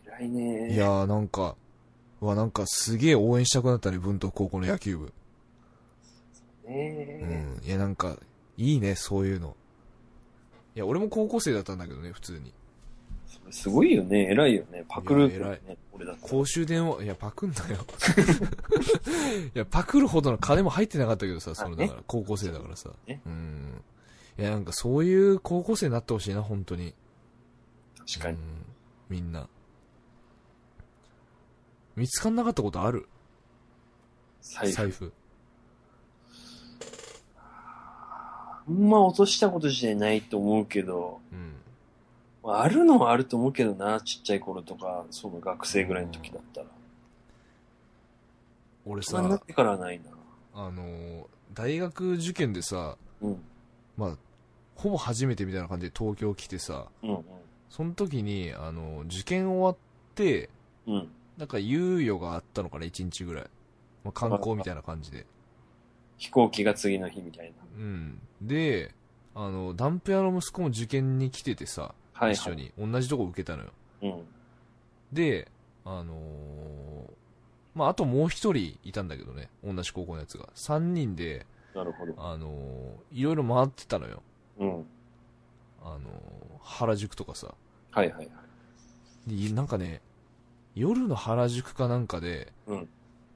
[0.06, 1.56] 偉いねいやーなんか、
[2.22, 5.14] うわ、なんかすげえ応援したくなったね、文徳高校の野球部。
[6.66, 7.66] うねん。
[7.66, 8.18] いや、なんか、
[8.58, 9.56] いいね、そういうの。
[10.76, 12.54] いや、俺も高校生だったんだけどね、普通に。
[13.50, 14.32] すごいよね。
[14.32, 14.86] 偉いよね。
[14.88, 15.78] パクるよいやね。
[15.92, 17.86] 俺だ公衆電話、いや、パクんなよ。
[19.54, 23.22] いや、パクるほどの金も入ってなかったけどさ、その、だから、高校生だからさね。
[23.26, 23.82] うん。
[24.40, 26.94] いや、なんかそういう高校生になってほしいな、本当に。
[28.08, 28.38] 確かに。
[28.38, 28.42] うん。
[29.10, 29.48] みんな。
[31.96, 33.08] 見つかんなかったことある？
[34.42, 34.74] 財布。
[34.74, 35.14] 財布。
[37.36, 41.56] あんま落としたこと自体ないと思うけど、うん。
[42.44, 46.68] まああるのはあると思うけどな、ちっちゃい頃とか、その学生ぐらいの時だったら。
[48.86, 50.06] 俺大人になっさ、てからはないな。
[50.54, 53.42] あのー、大学受験でさ、うん。
[53.98, 54.18] まあ、
[54.76, 57.26] ほぼ初めてみたいな感じで東京来てさ、うん
[57.72, 59.78] その時に、あの、受験終わっ
[60.14, 60.50] て、
[60.86, 60.94] うん。
[60.96, 61.12] うん。
[61.38, 63.46] なんか猶予があったのかな、1日ぐらい。
[64.04, 65.26] まあ、観光みたいな感じで。
[66.18, 67.54] 飛行機が次の日みたいな。
[67.78, 68.20] うん。
[68.42, 68.94] で、
[69.34, 72.34] あの、ダンプ屋の息子も受験に来ててさ、はい、はい。
[72.34, 72.54] 一緒。
[72.56, 72.74] に。
[72.78, 73.70] 同じとこ受けたのよ。
[74.02, 74.26] うん。
[75.14, 75.48] で、
[75.86, 77.12] あのー
[77.74, 80.50] まあ、あともう一人いたんだけどね、同じ高校のやつが。
[80.56, 82.14] 三人で、なるほど。
[82.18, 84.22] あのーいろいろ回ってたのよ。
[84.60, 84.86] うん。
[85.84, 86.02] あのー
[86.64, 87.54] 原宿とかさ。
[87.92, 89.48] はいはいはい。
[89.48, 90.02] でなんかね、
[90.76, 92.90] 夜の原宿かなんかで、うん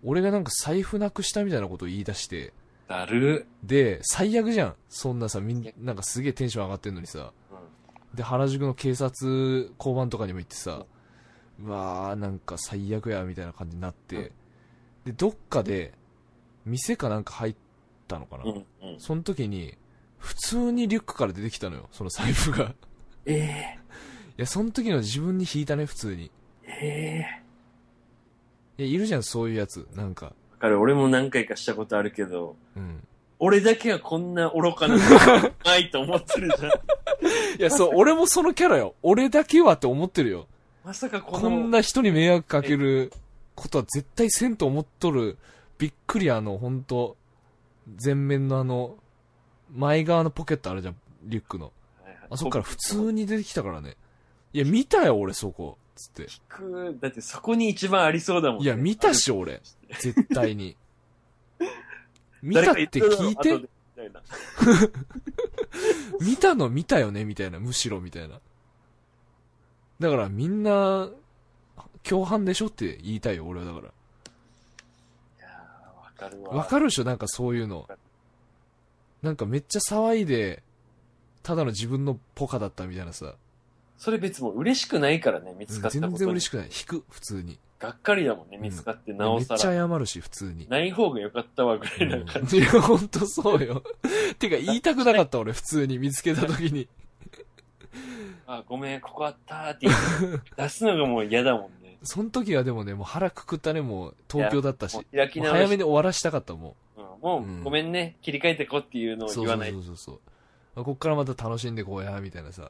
[0.07, 2.53] 俺がなんか財布なくしたみたいなことを言い出して、
[2.87, 4.75] だるで、最悪じゃん。
[4.87, 7.31] そんなさ、みんなんかすげえテンション上がってんのにさ。
[7.51, 8.15] うん。
[8.15, 10.85] で、原宿の警察交番とかにも行ってさ、
[11.63, 14.31] うわー、なんか最悪や、みたいな感じになって、
[15.05, 15.93] で、どっかで、
[16.65, 17.55] 店かなんか入っ
[18.07, 18.43] たのかな。
[18.43, 18.51] うん。
[18.51, 18.99] うん。
[18.99, 19.75] その時に、
[20.17, 22.65] 普通にリュックから出てきたのよ、その財布が。
[22.65, 22.73] い
[23.27, 23.77] え
[24.37, 26.31] や、その時の自分に引いたね、普通に。
[26.67, 27.45] ええ
[28.77, 29.87] いや、いるじゃん、そういうやつ。
[29.95, 30.33] なんか。
[30.33, 30.79] えわかる。
[30.79, 33.07] 俺も何回かしたことあるけど、うん。
[33.39, 35.01] 俺だけはこんな愚かなこ
[35.41, 36.71] と ないと思ってるじゃん。
[36.71, 36.73] い
[37.59, 38.95] や、そう、俺もそのキャラよ。
[39.01, 40.47] 俺だけはって思ってるよ。
[40.83, 43.11] まさかこの、こんな人に迷惑かける
[43.55, 45.37] ことは絶対せんと思っとる。
[45.77, 47.17] びっくりあの、ほんと、
[48.03, 48.97] 前面のあの、
[49.75, 51.71] 前側のポケットあるじゃん、リュックの。
[52.29, 53.95] あそこから普通に出てきたからね。
[54.53, 55.77] いや、見たよ、俺そこ。
[55.95, 56.23] つって。
[56.23, 59.61] 聞く、だってそこに一番ありそうだもん、いや、見たし、俺。
[59.99, 60.75] 絶対に。
[62.41, 64.21] 見たって聞いて後でみたいな
[66.21, 68.39] 見たの見たよねみたいな、むしろみたいな。
[69.99, 71.09] だからみんな、
[72.03, 73.87] 共犯でしょって言いたいよ、俺はだから。
[73.87, 73.89] い
[75.41, 76.49] やーわかるわ。
[76.49, 77.87] わかるでしょなんかそういうの。
[79.25, 80.61] なんかめっちゃ騒いで、
[81.41, 83.33] ただの自分のポカだったみたいなさ。
[83.97, 86.17] それ別も嬉しくないからね、見つかったこと全に。
[86.17, 86.67] 然嬉しくない。
[86.67, 87.59] 引く、普通に。
[87.79, 89.87] がっかりだもんね、見つかってなおめっちゃさら。
[89.87, 90.67] 謝るし、普通に。
[90.69, 92.59] ない方がよかったわぐらいな感じ。
[92.59, 93.83] いや、ほんとそうよ。
[94.37, 96.87] てか言いたくなかった俺、普通に見つけた時に。
[98.45, 101.97] あ、ごめん、ここあったーって言って出すのがもう嫌だもんね。
[102.03, 104.97] その時はでもね、もう腹くくったね、もう東京だったし。
[105.11, 106.84] 早めに終わらしたかったもうん
[107.25, 109.29] もう、うんごめんね、切り替えてこっていうのう。
[109.31, 109.71] を言わない。
[109.71, 110.19] そうそうそう
[110.75, 110.83] そう。
[110.83, 112.69] こっからまた楽しんでこうや、みたいなさ。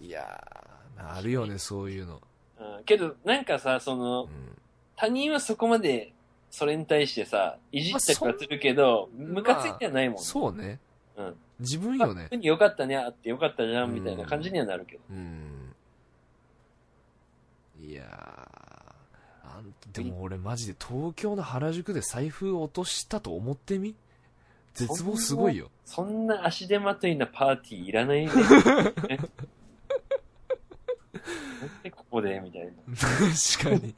[0.00, 2.20] いやー、あるよね、そういうの。
[2.58, 4.28] うんけど、なんかさ、そのう、ん。
[4.96, 6.12] 他人はそこまで、
[6.50, 10.22] それに対してさ、いじったりはするけど、まあムカついてはないもんね。
[10.24, 10.80] そうね。
[11.16, 11.36] うん。
[11.60, 15.00] 自分よねよかったね、あってよかったじゃん、みたいな感じにはなるけど。
[15.08, 15.72] うん。
[17.80, 18.53] いや
[19.92, 23.94] でも俺マジで東京の原宿で財布落としたと思ってみ？
[24.74, 25.70] 絶望すごいよ。
[25.84, 28.32] そんな足手まといなパーティーいらないね。
[31.82, 32.72] でここでみたいな。
[33.68, 33.94] 確かに。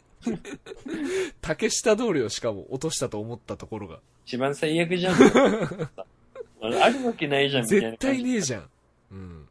[1.40, 4.00] 竹下通りをしかも落としたと思ったところが。
[4.26, 5.14] 一番最悪じゃん。
[5.14, 7.98] あるわけないじゃん、みたいな絶。
[8.00, 8.68] 対ねえじゃん。
[9.12, 9.48] うん。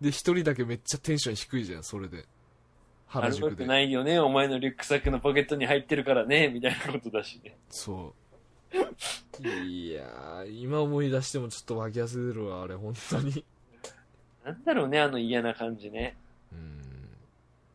[0.00, 2.24] で、一人だけめっちゃテンション低いじゃん、それで。
[3.10, 3.66] 原宿で。
[3.66, 7.56] ないよね、お前のリュックサックのポケットに入ってるからね、みたいなことだしね。
[7.68, 8.14] そ
[9.42, 13.44] いやー、今思い出してもちょっと湧き汗出るわ、あれ、本当に。
[14.44, 16.16] なんだろうね、あの嫌な感じね。
[16.52, 16.80] うん。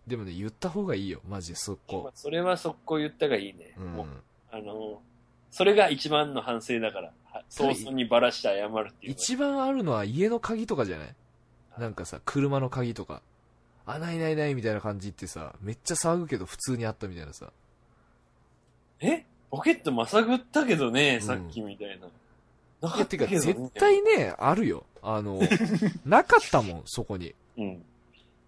[0.07, 2.11] でもね、言った方がいいよ、マジで、そまこあ。
[2.15, 3.73] それは速攻言ったがいいね。
[3.77, 4.07] うんもう。
[4.51, 5.01] あの、
[5.51, 7.11] それが一番の反省だから。
[7.25, 9.11] は早々にばらして謝るっていう。
[9.11, 11.15] 一番あるのは家の鍵とかじゃない？
[11.77, 13.21] なんかさ、車の鍵とか。
[13.85, 17.51] あ、ないないないみたいな感じってさ、めっちゃ騒ぐけど普通にあったみたいなさ。
[18.99, 19.25] え？
[19.51, 22.07] ポケットまさぐったけどね、うんさっきみたいな。
[22.81, 24.85] ないかや、ってたか、けどね絶対ね、あるよ。
[25.01, 25.39] あの、
[26.05, 27.33] なかったもん、そこに。
[27.57, 27.85] うん。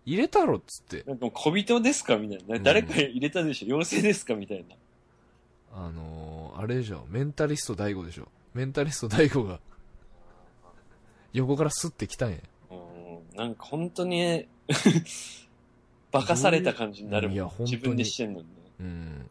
[0.06, 1.04] 入れたろ、っつって。
[1.06, 2.56] なんかもう小人ですかみたいな。
[2.56, 3.76] うん誰か入れたでしょ？
[3.76, 4.76] 妖精ですかみたいな。
[5.74, 8.28] あのー、あれでしょ、メンタリスト大悟でしょ。
[8.54, 9.60] メンタリスト大悟が、
[11.34, 12.38] 横からスッて来たんや。
[12.72, 12.76] う
[13.36, 13.38] ん。
[13.38, 14.48] なんか本当にね、
[16.12, 17.36] 化かされた感じになるもん。
[17.36, 18.54] いや本当に自分でしてんのにね。
[18.80, 19.30] うん。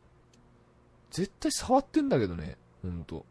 [1.11, 3.25] 絶対触ってんだけどね、ほんと。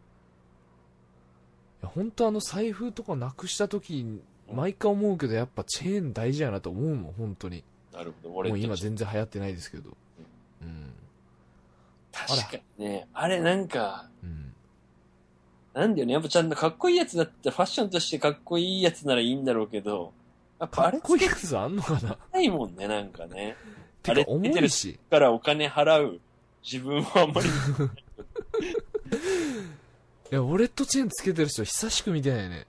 [1.82, 4.20] いや、ほんとあの財布とかなくした時、
[4.52, 7.64] 毎回思うけど、やっぱチェーン大事やなと思うもん、本当に。
[7.94, 8.36] なるほど。
[8.36, 9.92] 俺もう今全然流行ってないですけど。
[10.62, 10.94] うん。
[12.12, 14.54] 確かにね、あれなんか、うん。
[15.74, 16.14] なんだよね。
[16.14, 20.14] やっぱちゃんとかっこいいやつだって、ファッションとしてかっこいいやつならいいんだろうけど、
[20.60, 22.18] かっこいいやつあんのかな？
[22.34, 23.56] ないもんね、なんかね。
[24.04, 25.00] てか、あれ重いし。
[25.10, 26.22] からお金払う
[26.64, 27.52] 自分はあんまり、 い
[30.32, 32.66] や、ウォレットチェーンつけてる人久しく見てないね。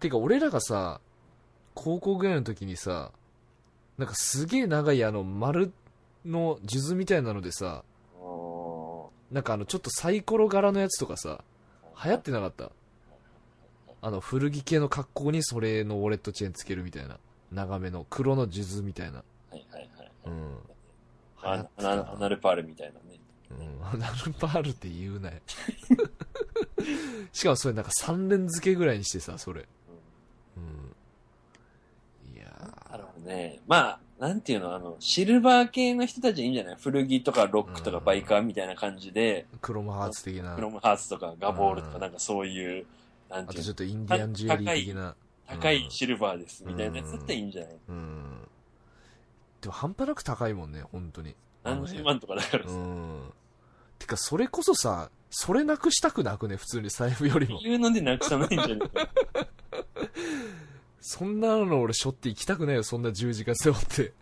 [0.00, 1.00] てか、俺らがさ、
[1.74, 3.12] 高校ぐらいの時にさ、
[3.98, 5.72] なんかすげえ長いあの丸
[6.24, 7.84] の数珠みたいなのでさ、
[9.30, 11.44] なんかあのちょっとサイコロ柄のやつとかさ、
[12.02, 12.72] 流行ってなかった？
[14.02, 17.18] あの古着系の格好にそれのウォレットチェーンつけるみたいな。
[17.52, 19.18] 長めの黒の数珠みたいな。
[19.50, 20.10] はいはいはい。
[20.26, 20.32] うん。
[20.32, 20.54] 流
[21.42, 21.66] あ
[22.14, 23.18] アナルパールみたいなね。
[23.50, 25.36] うん、ナルパールって言うなよ。
[27.32, 29.66] しかもそれなんか3連付けぐらいにしてさ、それ。
[30.56, 32.36] うん。
[32.36, 32.44] いや
[32.90, 33.58] なるほどね。
[33.66, 36.76] まあ、なんていうの、あの、シルバー系の人たちはいいんじゃない？
[36.80, 40.54] 古着とかロックとかバイカーみたいな感じで、ー、クロムハーツ的な。
[40.54, 42.86] クロムハーツとかガボールとうんかなんかそういう、
[43.30, 43.62] なんていうの？
[43.62, 45.14] あとちょっとインディアンジュエリー的な。
[45.46, 47.78] 高いシルバーですみたいなやつだったらいいんじゃない？
[47.88, 48.48] うん。
[49.60, 51.34] でも半端なく高いもんね、本当に。
[51.64, 52.74] 何十万とかだからうさ。
[52.74, 53.32] ん。
[53.98, 57.60] てか、それこそさ、それなくしたくなくね、普通に財布よりも。
[57.60, 58.78] いうのでなくさないんじゃない？
[58.78, 58.88] か。
[61.00, 64.12] そんなの俺背負って行きたくないよ、そんな十字架背負って。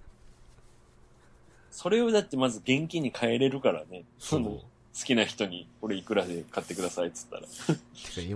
[1.71, 4.05] それをだってまず現金に変えれるからね。
[4.18, 4.61] そうの
[4.99, 7.43] 好きな人に、これいくらで買ってくださいっつったら。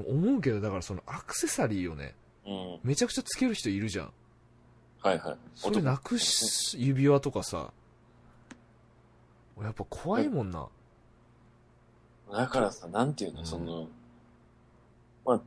[0.07, 2.14] 思うけど、だからそのアクセサリーをね、
[2.46, 2.79] うん。
[2.85, 4.12] めちゃくちゃつける人いるじゃん。
[5.01, 5.37] はいはい。
[5.57, 7.72] それなくし、指輪とかさ、
[9.61, 10.68] やっぱ怖いもんな。
[12.31, 13.88] だからさ、なんていうの、うんその、
[15.25, 15.40] まあ、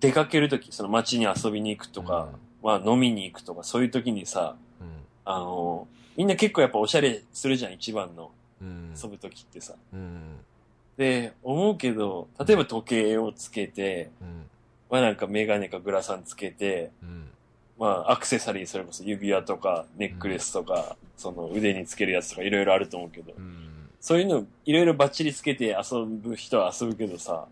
[0.00, 2.30] 出かけるとき、その街に遊びに行くとか、
[2.62, 4.86] まあ飲みに行くとか、そういうときにさ、うん。
[5.24, 8.30] あの、みんな結構やっぱおしゃれするじゃん、一番のうん。
[8.60, 9.74] 遊ぶときってさ。
[9.92, 10.36] うん。
[10.96, 14.44] で、思うけど、例えば時計をつけて、うん。
[14.90, 17.28] まあなんかメガネかグラサンつけて、うん。
[17.78, 23.68] まあアクセサリー、それこそ指輪とかネックレスとか、その腕につけるやつとかいろいろあると思うけど、うん。
[24.00, 27.46] そういうのいろいろバッチリつけて遊ぶ人は遊ぶけどさ、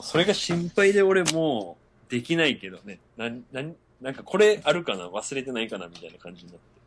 [0.00, 1.76] それが心配で俺も
[2.08, 2.98] うできないけどね。
[3.16, 5.08] なん、なん、なんかこれあるかな？
[5.08, 5.88] 忘れてないかな？
[5.88, 6.77] みたいな感じになって。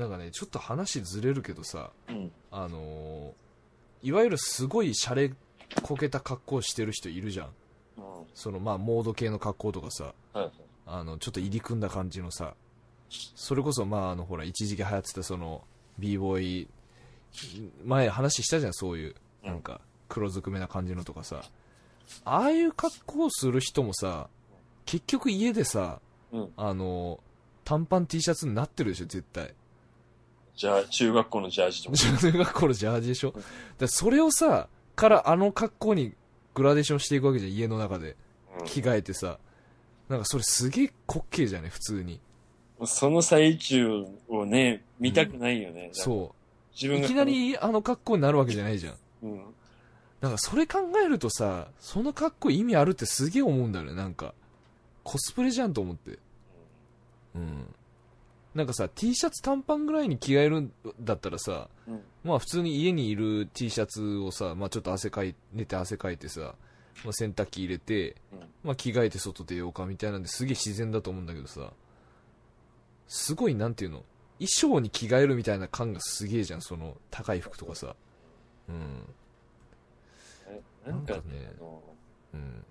[0.00, 2.32] なんかね、ちょっと話ずれるけどさ、うん。
[2.50, 3.32] あのー
[4.02, 5.30] いわゆるすごいシャレ
[5.82, 7.46] こけた格好してる人いるじゃん。
[7.98, 8.02] うん。
[8.34, 10.52] そのまあモード系の格好とかさ、はいはい。
[10.86, 12.54] あの、ちょっと入り組んだ感じのさ、
[13.34, 15.64] それこそまああのほら、一時期流行ってたその、
[15.98, 16.68] b ボーイ、
[17.84, 21.42] 前話したじゃん、そういう、なんか、黒ずくめな感じのとかさ、
[22.24, 24.28] ああいう格好をする人もさ、
[24.86, 26.00] 結局家でさ、
[26.32, 26.52] うん。
[26.56, 27.20] あの、
[27.64, 29.54] 短パン T シャツになってるでしょ、絶対。
[30.60, 31.96] じゃあ、中学校のジャージとか。
[31.96, 33.32] 中学校のジャージでしょ？
[33.78, 36.12] でそれをさ、からあの格好に
[36.52, 38.10] グラデーションしていくわけじゃん、家の中で。
[38.58, 39.38] うん着替えてさ。
[40.10, 42.20] なんかそれすげえ滑稽じゃね、普通に。
[42.84, 45.92] その最中をね、見たくないよね。
[45.94, 45.96] う。
[45.96, 46.74] そう。
[46.74, 47.06] 自分が。
[47.06, 48.94] いきな、りあの格好になるわけじゃないじゃん。
[49.22, 49.42] うん。
[50.20, 54.34] なんかそれ考えるとさ、その格好意味あるってすげえ思うんだよね、なんか。
[55.04, 56.18] コスプレじゃんと思って。
[57.34, 57.74] うん。
[58.54, 62.02] なんかさ、T シャツ短パンぐらいに着替えるんだったらさ、うん。
[62.24, 66.54] まあ普通に家にいる T シャツをさ、まあちょっと汗かい、寝て汗かいてさ、
[67.04, 71.72] まあ洗濯機入れて、うんまあ着替えて外出ようかみたいなんですげえ自然だと思うんだけどさ、
[73.06, 74.04] すごいなんていうの？
[74.38, 77.94] 衣装に着替えるみたいな感がすげえじゃん、その高い服とかさ。
[78.68, 79.04] うん。
[80.86, 81.20] なんかね、
[82.34, 82.64] うん。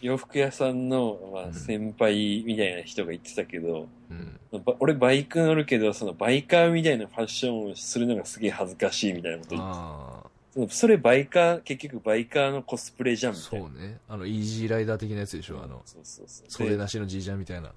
[0.00, 4.62] 洋服屋さんの、まあ、うん先輩みたいな人が言ってたけど、うん。
[4.62, 13.66] ば俺バイク乗るけど、そのバイカーみたいなファッションをするのがすげえ恥ずかしいみたいなこと言ってあそれバイカー、結局バイカーのコスプレじゃんあ、みたいな。
[13.68, 13.98] そうね。
[14.08, 16.50] あの、イージーライダー的なやつでしょ、あの、そうそうそう。
[16.50, 17.72] 袖でなしのじいちゃんみたいな。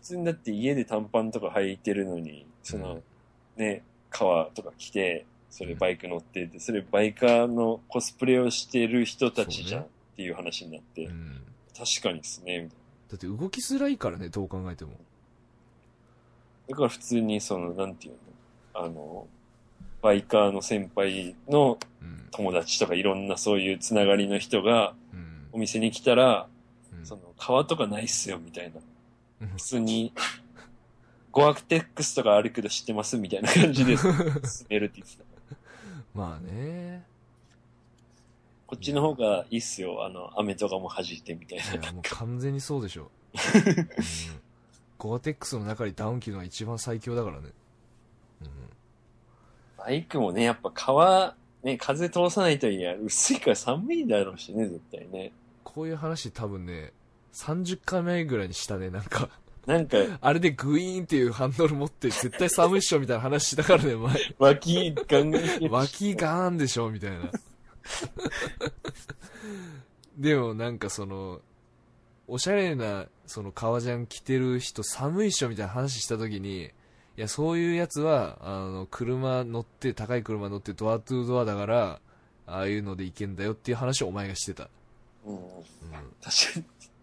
[0.00, 3.00] 普通にだって家で短パンとか履いてるのに、その、
[3.56, 9.86] ね、革とか着て、それバイク乗ってて、それバイカーのコスプレをしてる人たちじゃん
[10.18, 11.40] っていう話になって、うん。
[11.76, 12.78] 確かにですね、みたい
[13.10, 14.90] だって動きづらいからね、どう考えても。
[14.90, 14.96] な。
[16.70, 18.14] だから普通にその、なんていう
[18.74, 19.28] の、あの、
[20.02, 22.18] バイカーの先輩のうん。
[22.32, 26.48] 友達とかいろんなそういうつながりの人がうんお店に来たら、
[26.98, 27.06] うん。
[27.06, 28.80] その、革とかないっすよ、みたいな。
[29.42, 30.12] うん普通に、
[31.30, 34.10] ゴアクテックスとかあるけど知ってますみたいな感じで進
[34.68, 35.24] めるって言ってた。
[36.18, 37.06] まあね。
[38.68, 41.86] こっちの方がいいっすよ、あの、飴とかも弾いてみたいいな。
[41.86, 43.10] や、もう完全にそうでしょ。
[43.34, 43.36] う
[43.80, 43.88] ん、
[44.98, 47.48] ゴアテックスの中にダウン着るのが一番最強だからね。
[48.42, 48.48] うん。
[49.78, 55.32] バイクもね、やっぱ革、ね、風通さないといや、薄いから寒いだろうしね、絶対ね。
[55.64, 56.92] こういう話多分ね、
[57.32, 59.30] 30回目ぐらいにしたね、なんか。
[59.64, 64.16] なんか、あれでグイーンっていうハンドル持って絶対寒いっしょみたいな話したからね、前。
[64.38, 67.30] 脇ガンガンに脇ガーンでしょみたいな。
[70.16, 71.40] でもなんかその、
[72.26, 82.00] おしゃれな、その革ジャン着てる人寒いっしょみたいな話した時に、いや、そういうやつは、あの、車乗って、高い車乗ってドアトゥードアだから、
[82.46, 84.68] ああいうので行けんだよっていう話をお前がしてた。
[85.24, 85.40] うん、うん。
[86.22, 86.60] 確か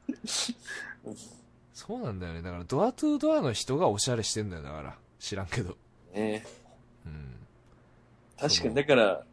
[0.08, 0.16] に。
[1.74, 2.42] そうなんだよね。
[2.42, 4.98] だからドアトゥードアの人がおしゃれしてんだよ、だから。
[5.20, 5.78] 知らんけど。
[6.14, 6.46] ね
[7.06, 7.36] うん。
[8.40, 9.26] 確かに、だから、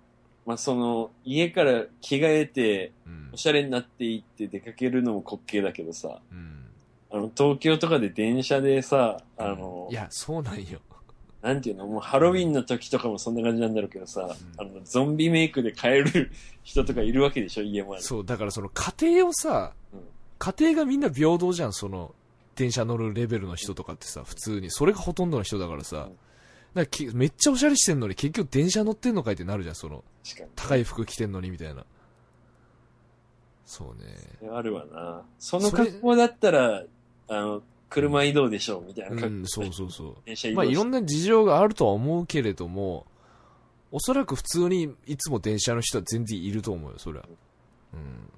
[0.44, 3.36] まあ、その、家から着替えて、うんお。
[3.36, 6.66] しゃれになっていって出かけるのも滑稽だけどさ、うん。
[7.10, 10.80] あの、東京とかで電車でさ、あのい、や、そうなんよ。
[11.42, 16.30] なんていうの、もうハロウィンの時とかもそんな感じなんだろうけどさ、あの、ゾンビメイクで帰る
[16.62, 18.02] 人とかいるわけでしょ、家まで。
[18.02, 20.00] そう、だからその家庭をさ、うん
[20.42, 22.16] 家庭がみんな平等じゃん、その、
[22.56, 24.72] 電車乗るレベルの人とかってさ、普通に。
[24.72, 25.96] それがほとんどの人だからさ。
[25.96, 26.08] だ
[26.74, 30.04] からきめっちゃおしゃれしてんのに結局電車乗ってんのかいってなるじゃん、その。
[30.54, 31.84] 高い服着てんのにみたいな。
[33.66, 34.50] そうね。
[34.52, 35.22] あるわな。
[35.38, 36.84] その格好だったら、
[37.28, 39.26] あの、車移動でしょ、みたいな格好。
[39.26, 40.16] うん、そうそうそう。
[40.24, 41.00] 電車移動まあいろんな。
[41.00, 43.06] な事情があるとは思うけれども、
[43.90, 47.28] おそらく普通にいつも電車の人は全然いると思うよ、それは。
[47.92, 48.30] うん。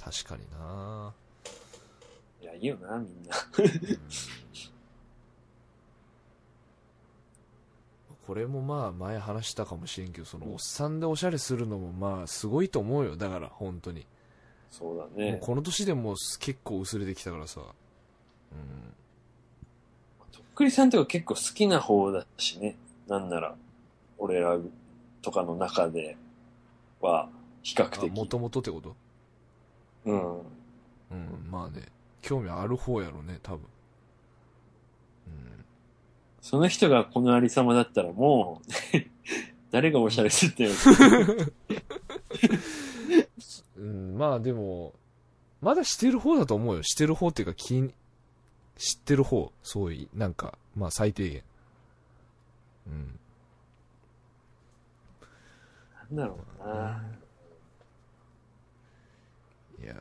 [0.00, 1.14] 確かにな
[2.40, 3.36] いや、いいよな、みんな。
[3.58, 3.98] うん
[8.28, 13.16] これもまあ前話したかもしれんけど、そのおっさんでおしゃれするのもまあすごいと思うよ。
[13.16, 14.06] だから本当に。
[14.70, 15.38] そうだもうね。
[15.40, 17.62] この年でもう結構薄れてきたからさ。
[17.62, 17.66] うん。
[20.30, 22.76] とっくりさんとか結構好きな方だしね。
[23.06, 23.54] なんなら、
[24.18, 24.58] 俺ら
[25.22, 26.14] とかの中で
[27.00, 27.30] は、
[27.62, 28.12] 比較あ、的。
[28.14, 28.94] もともとってこと？
[30.04, 30.38] うん。
[30.40, 30.44] うん、
[31.50, 31.86] まあね。
[32.20, 33.60] 興味ある方やろね、多分。
[36.48, 36.58] うん。
[36.58, 38.72] その人がこのありさまだったらもう、
[39.70, 40.70] 誰がおしゃれすってよ。
[43.76, 44.94] うん、まあでも、
[45.60, 46.82] まだしてる方だと思うよ。
[46.82, 47.92] してる方っていうか、気に、
[48.76, 49.52] 知ってる方。
[49.62, 51.42] そういう、なんか、まあ最低限。
[52.86, 53.20] うん。
[56.16, 57.04] なんだろうな。
[59.80, 59.98] いやー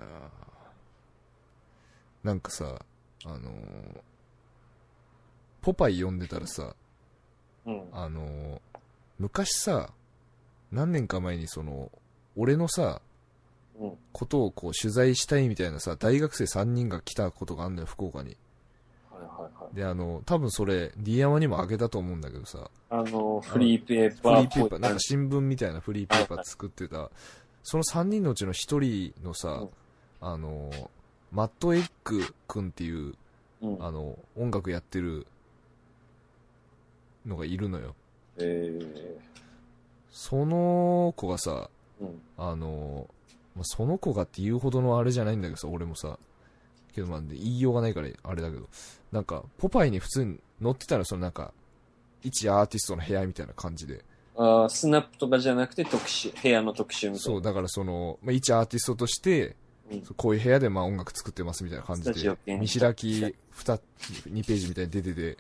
[2.23, 2.83] なんかさ、
[3.25, 4.01] あのー
[5.68, 6.74] ポパイ読んでたらさ、
[7.65, 7.84] うん。
[7.91, 8.59] あのー
[9.20, 9.89] 昔さ、
[10.72, 11.91] 何年か前にその、
[12.38, 13.01] 俺のさ、
[13.80, 13.93] うん。
[14.13, 18.38] ことをこう取材したいみたいなさ、大学生3人が来たことがあんのよ、福岡に。
[19.11, 19.76] はいはいはい。
[19.76, 27.11] で、あの、多分それ、D 山にもあげたと思うんだけどさ、あの、フリーペーフパーリーペーパー、なんかっ新聞みたいなフリーペーパー作ってた、
[27.63, 29.70] その3人のうちの1人のさうん、
[30.22, 30.72] あの、
[31.32, 33.15] マットエッグくんっていう、
[33.61, 33.86] うん。
[33.86, 35.28] あの、音楽やってる
[37.28, 37.95] のがいるのよ。
[38.38, 39.17] えー。
[40.11, 41.69] その子がさ、
[41.99, 42.21] うん。
[42.38, 43.07] あの、
[43.55, 46.17] まあ、その子がって言うほどのあれじゃないんだけどさ、俺もさ、
[46.93, 48.67] けどまあ、言いようがないからあれだけど、
[49.11, 51.53] なんか、ポパイに普通に載ってたら、そのなんか、
[52.23, 54.03] 一アーティストの部屋みたいな感じで、
[54.36, 57.23] あースナップとかじゃなくて特集、部屋の特集みたいな。
[57.23, 59.55] そう、だからその、まあ、一アーティストとして、
[59.91, 60.01] うん。
[60.15, 65.38] こういう部屋でまあ音楽作ってますみたいな感じで、兼見開き2、2ページみたいに出てて、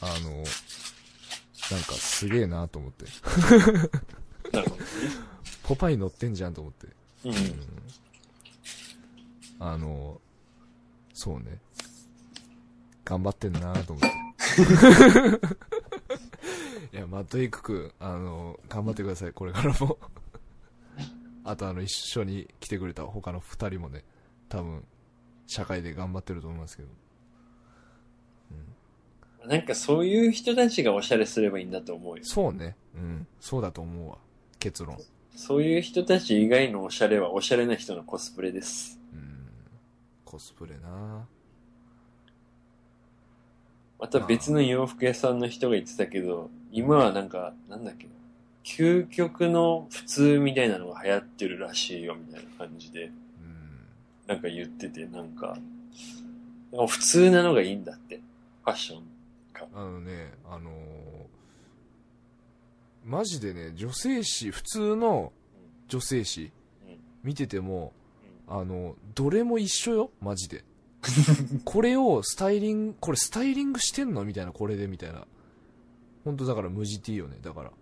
[0.00, 3.04] あの、なんかすげえなと思って。
[4.52, 4.88] なるほどね。
[5.62, 6.88] ポパイ乗ってんじゃんと思って。
[7.24, 7.34] うん。
[9.60, 10.20] あの、
[11.14, 11.60] そうね。
[13.04, 14.08] 頑張ってんなと思って。
[16.96, 19.98] いや、マッドエイク君、あの、頑張ってください、これからも。
[21.44, 24.04] あと、あの、一緒に来てくれた他の二人もね、
[24.48, 24.84] 多分、
[25.46, 26.88] 社会で頑張ってると思いますけど。
[29.46, 32.24] なんかそういう人たちがおしゃれすればいいんだと思うよ。
[32.24, 32.76] そうね。
[32.94, 33.26] うん。
[33.40, 34.18] そうだと思うわ。
[34.58, 34.98] 結論。
[35.34, 38.98] そういう人たち以外のおしゃれはおしゃれな人のコスプレです。
[39.14, 39.48] うん。
[40.24, 41.26] コスプレな
[43.98, 48.10] また別の洋服屋さんの人が言ってたけど、今はなんか、なんだっけな。
[48.64, 53.12] 究極の普通みたいなのが流行ってるらしいよみたいな感じで、うん。
[54.26, 55.58] なんか言ってて、なんか、
[56.88, 58.20] 普通なのがいいんだって。
[58.64, 59.02] ファッションが。
[59.74, 60.74] あのね、あのー
[63.04, 65.32] マジでね、女性誌、普通の
[65.88, 66.50] 女性誌、
[66.86, 67.92] うん見てても、
[68.48, 70.64] あの、どれも一緒よ、マジで。
[71.64, 74.24] これをスタイリング、これスタイリングしてんの？
[74.24, 75.26] みたいな、これで、みたいな。
[76.24, 77.72] 本当だから無地 T よね、だから。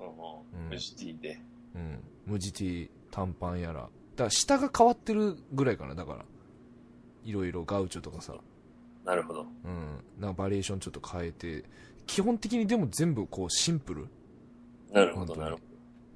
[0.00, 1.40] うんムジティで。
[1.74, 1.98] うん。
[2.26, 3.82] 無地 T、短パンやら。
[3.82, 6.24] だから下が変わってるぐらいかな、だから。
[7.24, 8.36] いろいろガウチョとかさ。
[9.04, 9.46] なるほど。
[9.64, 10.04] うん。
[10.18, 11.64] なんかバリエーションちょっと変えて。
[12.06, 14.06] 基本的にでも全部こうシンプル。
[14.92, 15.62] なるほど、なるほ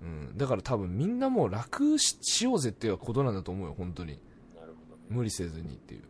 [0.03, 0.37] うん。
[0.37, 4.19] だから多分みんなもう楽ししようぜっていうことなんだと思うよ、本当に。
[4.55, 4.61] ど。
[4.61, 5.03] なるほどね。
[5.09, 6.03] 無理せずにっていう。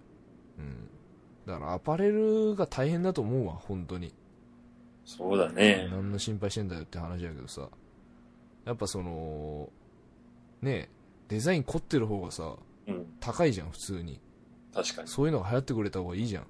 [0.58, 0.88] うん。
[1.46, 4.12] だからアパレルが大変だと思うわ、本当に。
[5.04, 5.88] そうだね。
[5.90, 7.68] 何の心配してんだよって話だけどさ。
[8.66, 9.70] やっぱその、
[10.60, 10.88] ねえ
[11.28, 12.56] デザイン凝ってる方がさ、
[12.86, 13.06] うん。
[13.20, 14.20] 高いじゃん、普通に。
[14.74, 15.08] 確かに。
[15.08, 16.46] そういうのが流行ってくれた方がいいじゃん。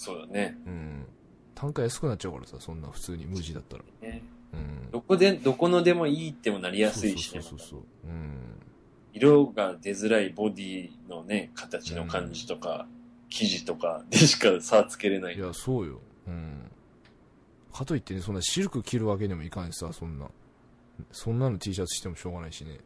[0.00, 0.56] そうだね。
[0.64, 1.06] うん。
[1.54, 3.84] 単価安くなっちゃうからさ、そんな普通に無地だったら。
[4.00, 4.22] ね
[4.54, 4.90] うん。
[4.90, 7.42] どこで、どこのでもいいってもなりやすいしね。
[7.42, 7.80] そうそうそうそう。
[8.06, 8.38] うん。
[9.12, 12.86] 色が出づらいボディのね、形の感じとか、
[13.28, 15.38] 生地とかでしか差つけれないい。
[15.38, 16.00] や、そうよ。
[16.26, 16.70] うん。
[17.70, 20.30] かといってね、そんなシルク着るわけにもいかんしさ、そんな。
[21.12, 22.78] そんなの T シャツしてもしょうがないしね。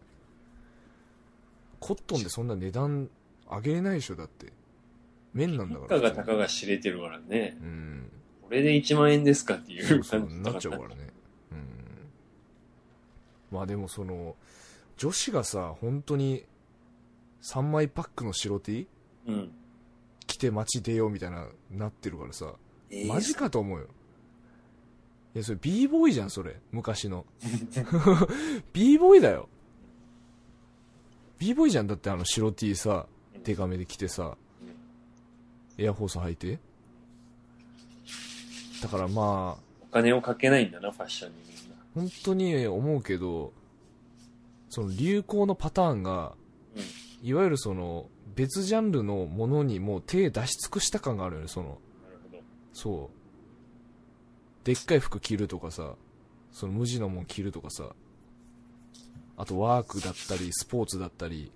[1.79, 3.09] コットンでそんな値段
[3.49, 4.53] 上げれないでしょ、だって。
[5.35, 5.89] 綿なんだから。
[5.89, 7.57] 価がたかが知れてるからね。
[7.61, 8.11] うん。
[8.43, 11.09] これで1万円ですかっていそう感じなっちゃうからね。
[11.53, 11.59] うん。
[13.51, 14.37] まあでもその、
[14.97, 16.45] 女子がさ、本当に
[17.43, 18.87] 3枚パックの白 T
[19.27, 19.53] うん。
[20.27, 22.55] 着て街出ようみたいな、なってるからさ。
[22.91, 23.87] えーマジかと思うよ。
[25.35, 26.61] いや、それ b ボーイじゃん、それ。
[26.71, 27.27] 昔の。
[28.73, 29.49] b ボーイだよ。
[31.39, 33.07] b ボーイじゃん、だってあの白 T さ、
[33.43, 34.37] デカめで着てさ、
[35.79, 36.59] エアフォース履いて？
[38.83, 41.77] だからまあ、お金をかけないんだな、ファッションにみんな。
[41.95, 43.53] 本当に思うけど、
[44.69, 46.35] その流行のパターンが、
[46.77, 46.81] う
[47.25, 47.29] ん。
[47.29, 51.67] いわゆるその、別ジャンルのものにもう手出し尽くした感があるよね、その。
[51.67, 51.79] なる
[52.31, 52.43] ほど。
[52.73, 54.67] そう。
[54.67, 55.95] でっかい服着るとかさ、
[56.53, 57.91] その無地のもん着るとかさ、
[59.37, 61.51] あとワークだったり、スポーツだったり、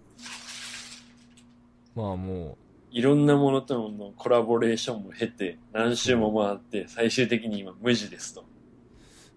[1.94, 2.56] まあも
[2.90, 8.40] いろんなものとのコラボレーションも経て、何周も回って、最終的に今無地ですと。
[8.40, 8.44] う、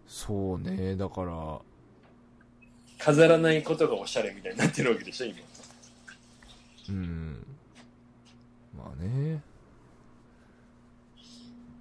[0.08, 1.60] そうね、だから、
[2.97, 5.38] 飾らないことがおしゃれみたいになってるわけでしょ、今。
[6.89, 7.45] うん。
[8.78, 9.41] まあね、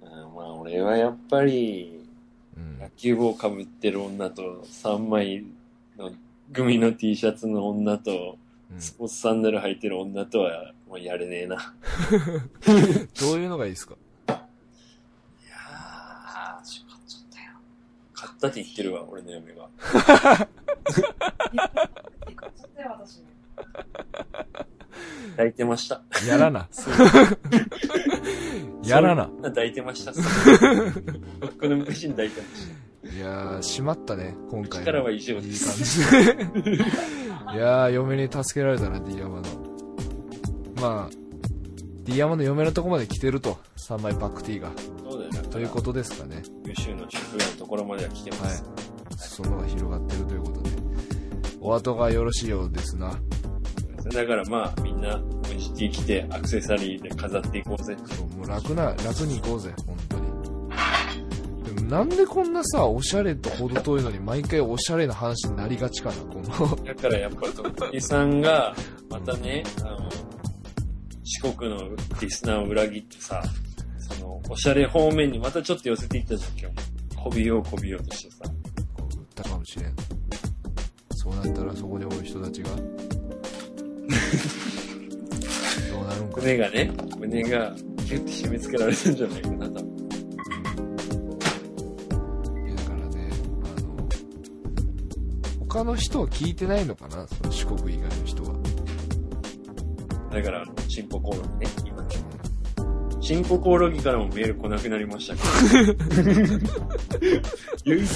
[0.01, 2.05] うん、まあ俺はやっぱり、
[2.57, 2.89] うん野。
[2.91, 5.45] 球帽かぶってる女と、3枚
[5.97, 6.11] の
[6.51, 8.37] グミの T シャツの女と、
[8.73, 11.55] うんスポーツサンダル履いてる女とは、もうやれねえな。
[13.17, 13.95] どういうのがいいですか？
[14.27, 14.39] いやー、
[16.57, 17.51] 買っちゃったよ。
[18.13, 19.69] 買ったって言ってるわ、俺の嫁が。
[25.31, 26.01] 抱いてました。
[26.27, 26.67] やらな。
[28.83, 29.29] やらな。
[29.43, 30.11] 抱いてました。
[31.39, 32.47] 僕の昔に抱いてま
[33.09, 34.85] しいやー、しまったね、今回の。
[34.87, 36.73] 力は以上いいです感じで。
[36.75, 36.79] い
[37.57, 39.70] やー、嫁に助けられたな、D 山の。
[40.81, 41.09] まあ、
[42.03, 44.69] D 山の嫁のとこまで来てると、3枚パック T が。
[44.69, 44.81] た。
[45.11, 46.41] そうだよ、だからということですかね。
[46.65, 48.63] 優秀の主婦のところまでは来てます。
[49.17, 50.69] そのが広がってるということで。
[51.61, 53.19] お後がよろしいようですな。
[54.11, 57.95] だからまあ、みんな、無地 T 着てアクセサリーで飾っていこうぜ。
[58.05, 61.75] そう、もう楽な、楽に行こうぜ、本当に。
[61.75, 66.75] でもなんでこんなさ、おしゃれと程遠いのに毎回おしゃれな話になりがちかな、この。
[66.83, 68.75] だからやっぱ、徳井さんが、
[69.07, 70.00] またね、あの、
[71.41, 71.89] 四国の
[72.21, 73.41] リスナーを裏切ってさ、
[73.97, 76.75] その、おしゃれ方面にまたちょっと寄せていったじゃん、今日。
[77.15, 78.43] こびようこびようとしてさ。
[78.95, 79.95] こう売ったかもしれん。
[81.15, 82.81] そうなったらそこでおる人たちが ど
[86.01, 87.73] うなるんか胸がね、胸が
[88.05, 89.81] ギュッて締め付けられてんじゃないかな、多分。
[92.67, 93.29] いやだからね
[93.77, 94.07] あの
[95.67, 98.60] 他の人は聞いてないのかなその四国以外の人は
[100.31, 102.01] だから、チンポコオロギね、今。
[102.03, 102.07] ね。
[103.21, 105.93] チンポコオロギからもメール来なくなりましたけど。
[107.85, 108.09] 唯一、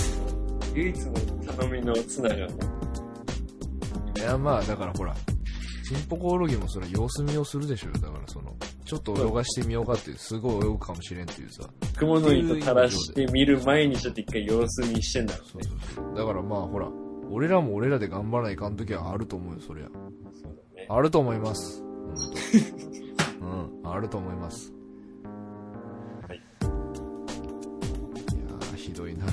[0.73, 1.13] 唯一の
[1.53, 2.53] 頼みのツナがね、
[4.17, 5.13] いやまあだからほら
[5.87, 8.55] チンポコオロギもそれ様子見をするでしょだからその
[8.85, 11.69] ちょっと泳がしてみようかっていうすごい泳ぐかもしれんっていうさ。
[11.97, 16.15] 雲の糸垂らして見る前にちょっと一回様子見してんだろそううそうそう。
[16.15, 16.89] だからまあほら
[17.29, 19.85] 俺らも俺らで頑張らないかん時はあると思うよそりゃ。
[19.85, 20.87] そうだね。
[20.89, 21.84] あると思います
[23.41, 23.45] う
[23.87, 24.73] んあると思います
[26.27, 29.25] はいいやーひどいな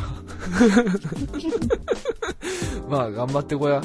[2.88, 3.84] まあ頑張ってこやうん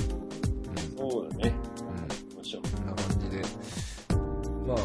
[0.98, 1.54] そうだね。
[1.80, 2.62] うん行きましょう。
[2.64, 3.41] こんな感じで。
[4.68, 4.78] まあ、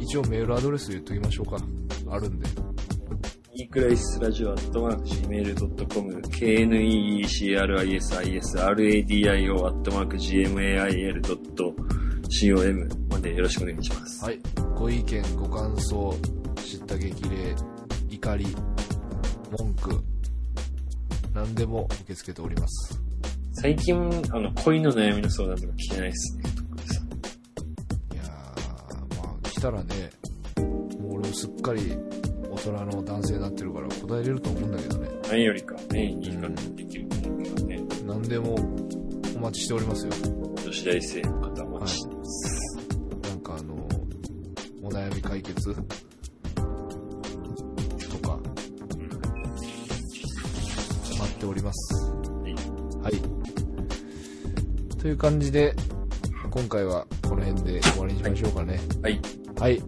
[0.00, 1.56] 一応メールアドレス言っときましょうか。
[2.10, 2.46] あるんで。
[3.54, 3.70] イー
[13.24, 14.24] でよろしくお願いします。
[14.24, 14.38] はい。
[14.76, 16.14] ご意見、ご感想、
[16.56, 17.56] 知った激励、
[18.10, 18.46] 怒り、
[19.58, 20.04] 文句、
[21.32, 23.00] 何でも受け付けております。
[23.54, 23.96] 最近、
[24.30, 26.42] あの、恋の悩みの相談とか聞けないっすね。
[28.12, 30.10] いやー、まあ、来たらね、
[31.00, 31.96] もう俺すっかり
[32.50, 35.08] 大人の男性になってるから答えれると思うんだけどね。
[35.30, 37.80] 前よりかね、いい感じできると思うけどね。
[38.06, 38.54] 何でも
[39.34, 40.12] お待ちしておりますよ。
[40.62, 41.22] 女子大生
[45.04, 45.74] 悩み解決？
[45.74, 45.82] と
[48.26, 48.38] か、
[51.18, 51.94] 待っております。
[52.04, 52.54] はい
[53.02, 53.20] はい。
[54.98, 55.74] という感じで、
[56.50, 58.80] 今回はこの辺で終わりにしましょうかね。
[59.02, 59.20] はい。
[59.58, 59.82] はい。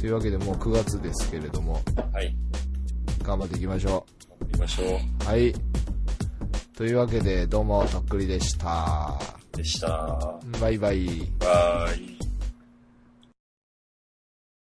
[0.00, 1.80] というわけでもう9月ですけれども、
[2.12, 2.34] はい。
[3.22, 4.04] 頑張っていきましょ
[4.40, 5.28] 頑張りましょう。
[5.28, 5.54] はい。
[6.76, 9.16] というわけで、どうも、とっくりでした。
[9.52, 9.56] う。
[9.56, 10.40] でした。
[10.60, 11.06] バイバイ。
[11.38, 12.13] バイ。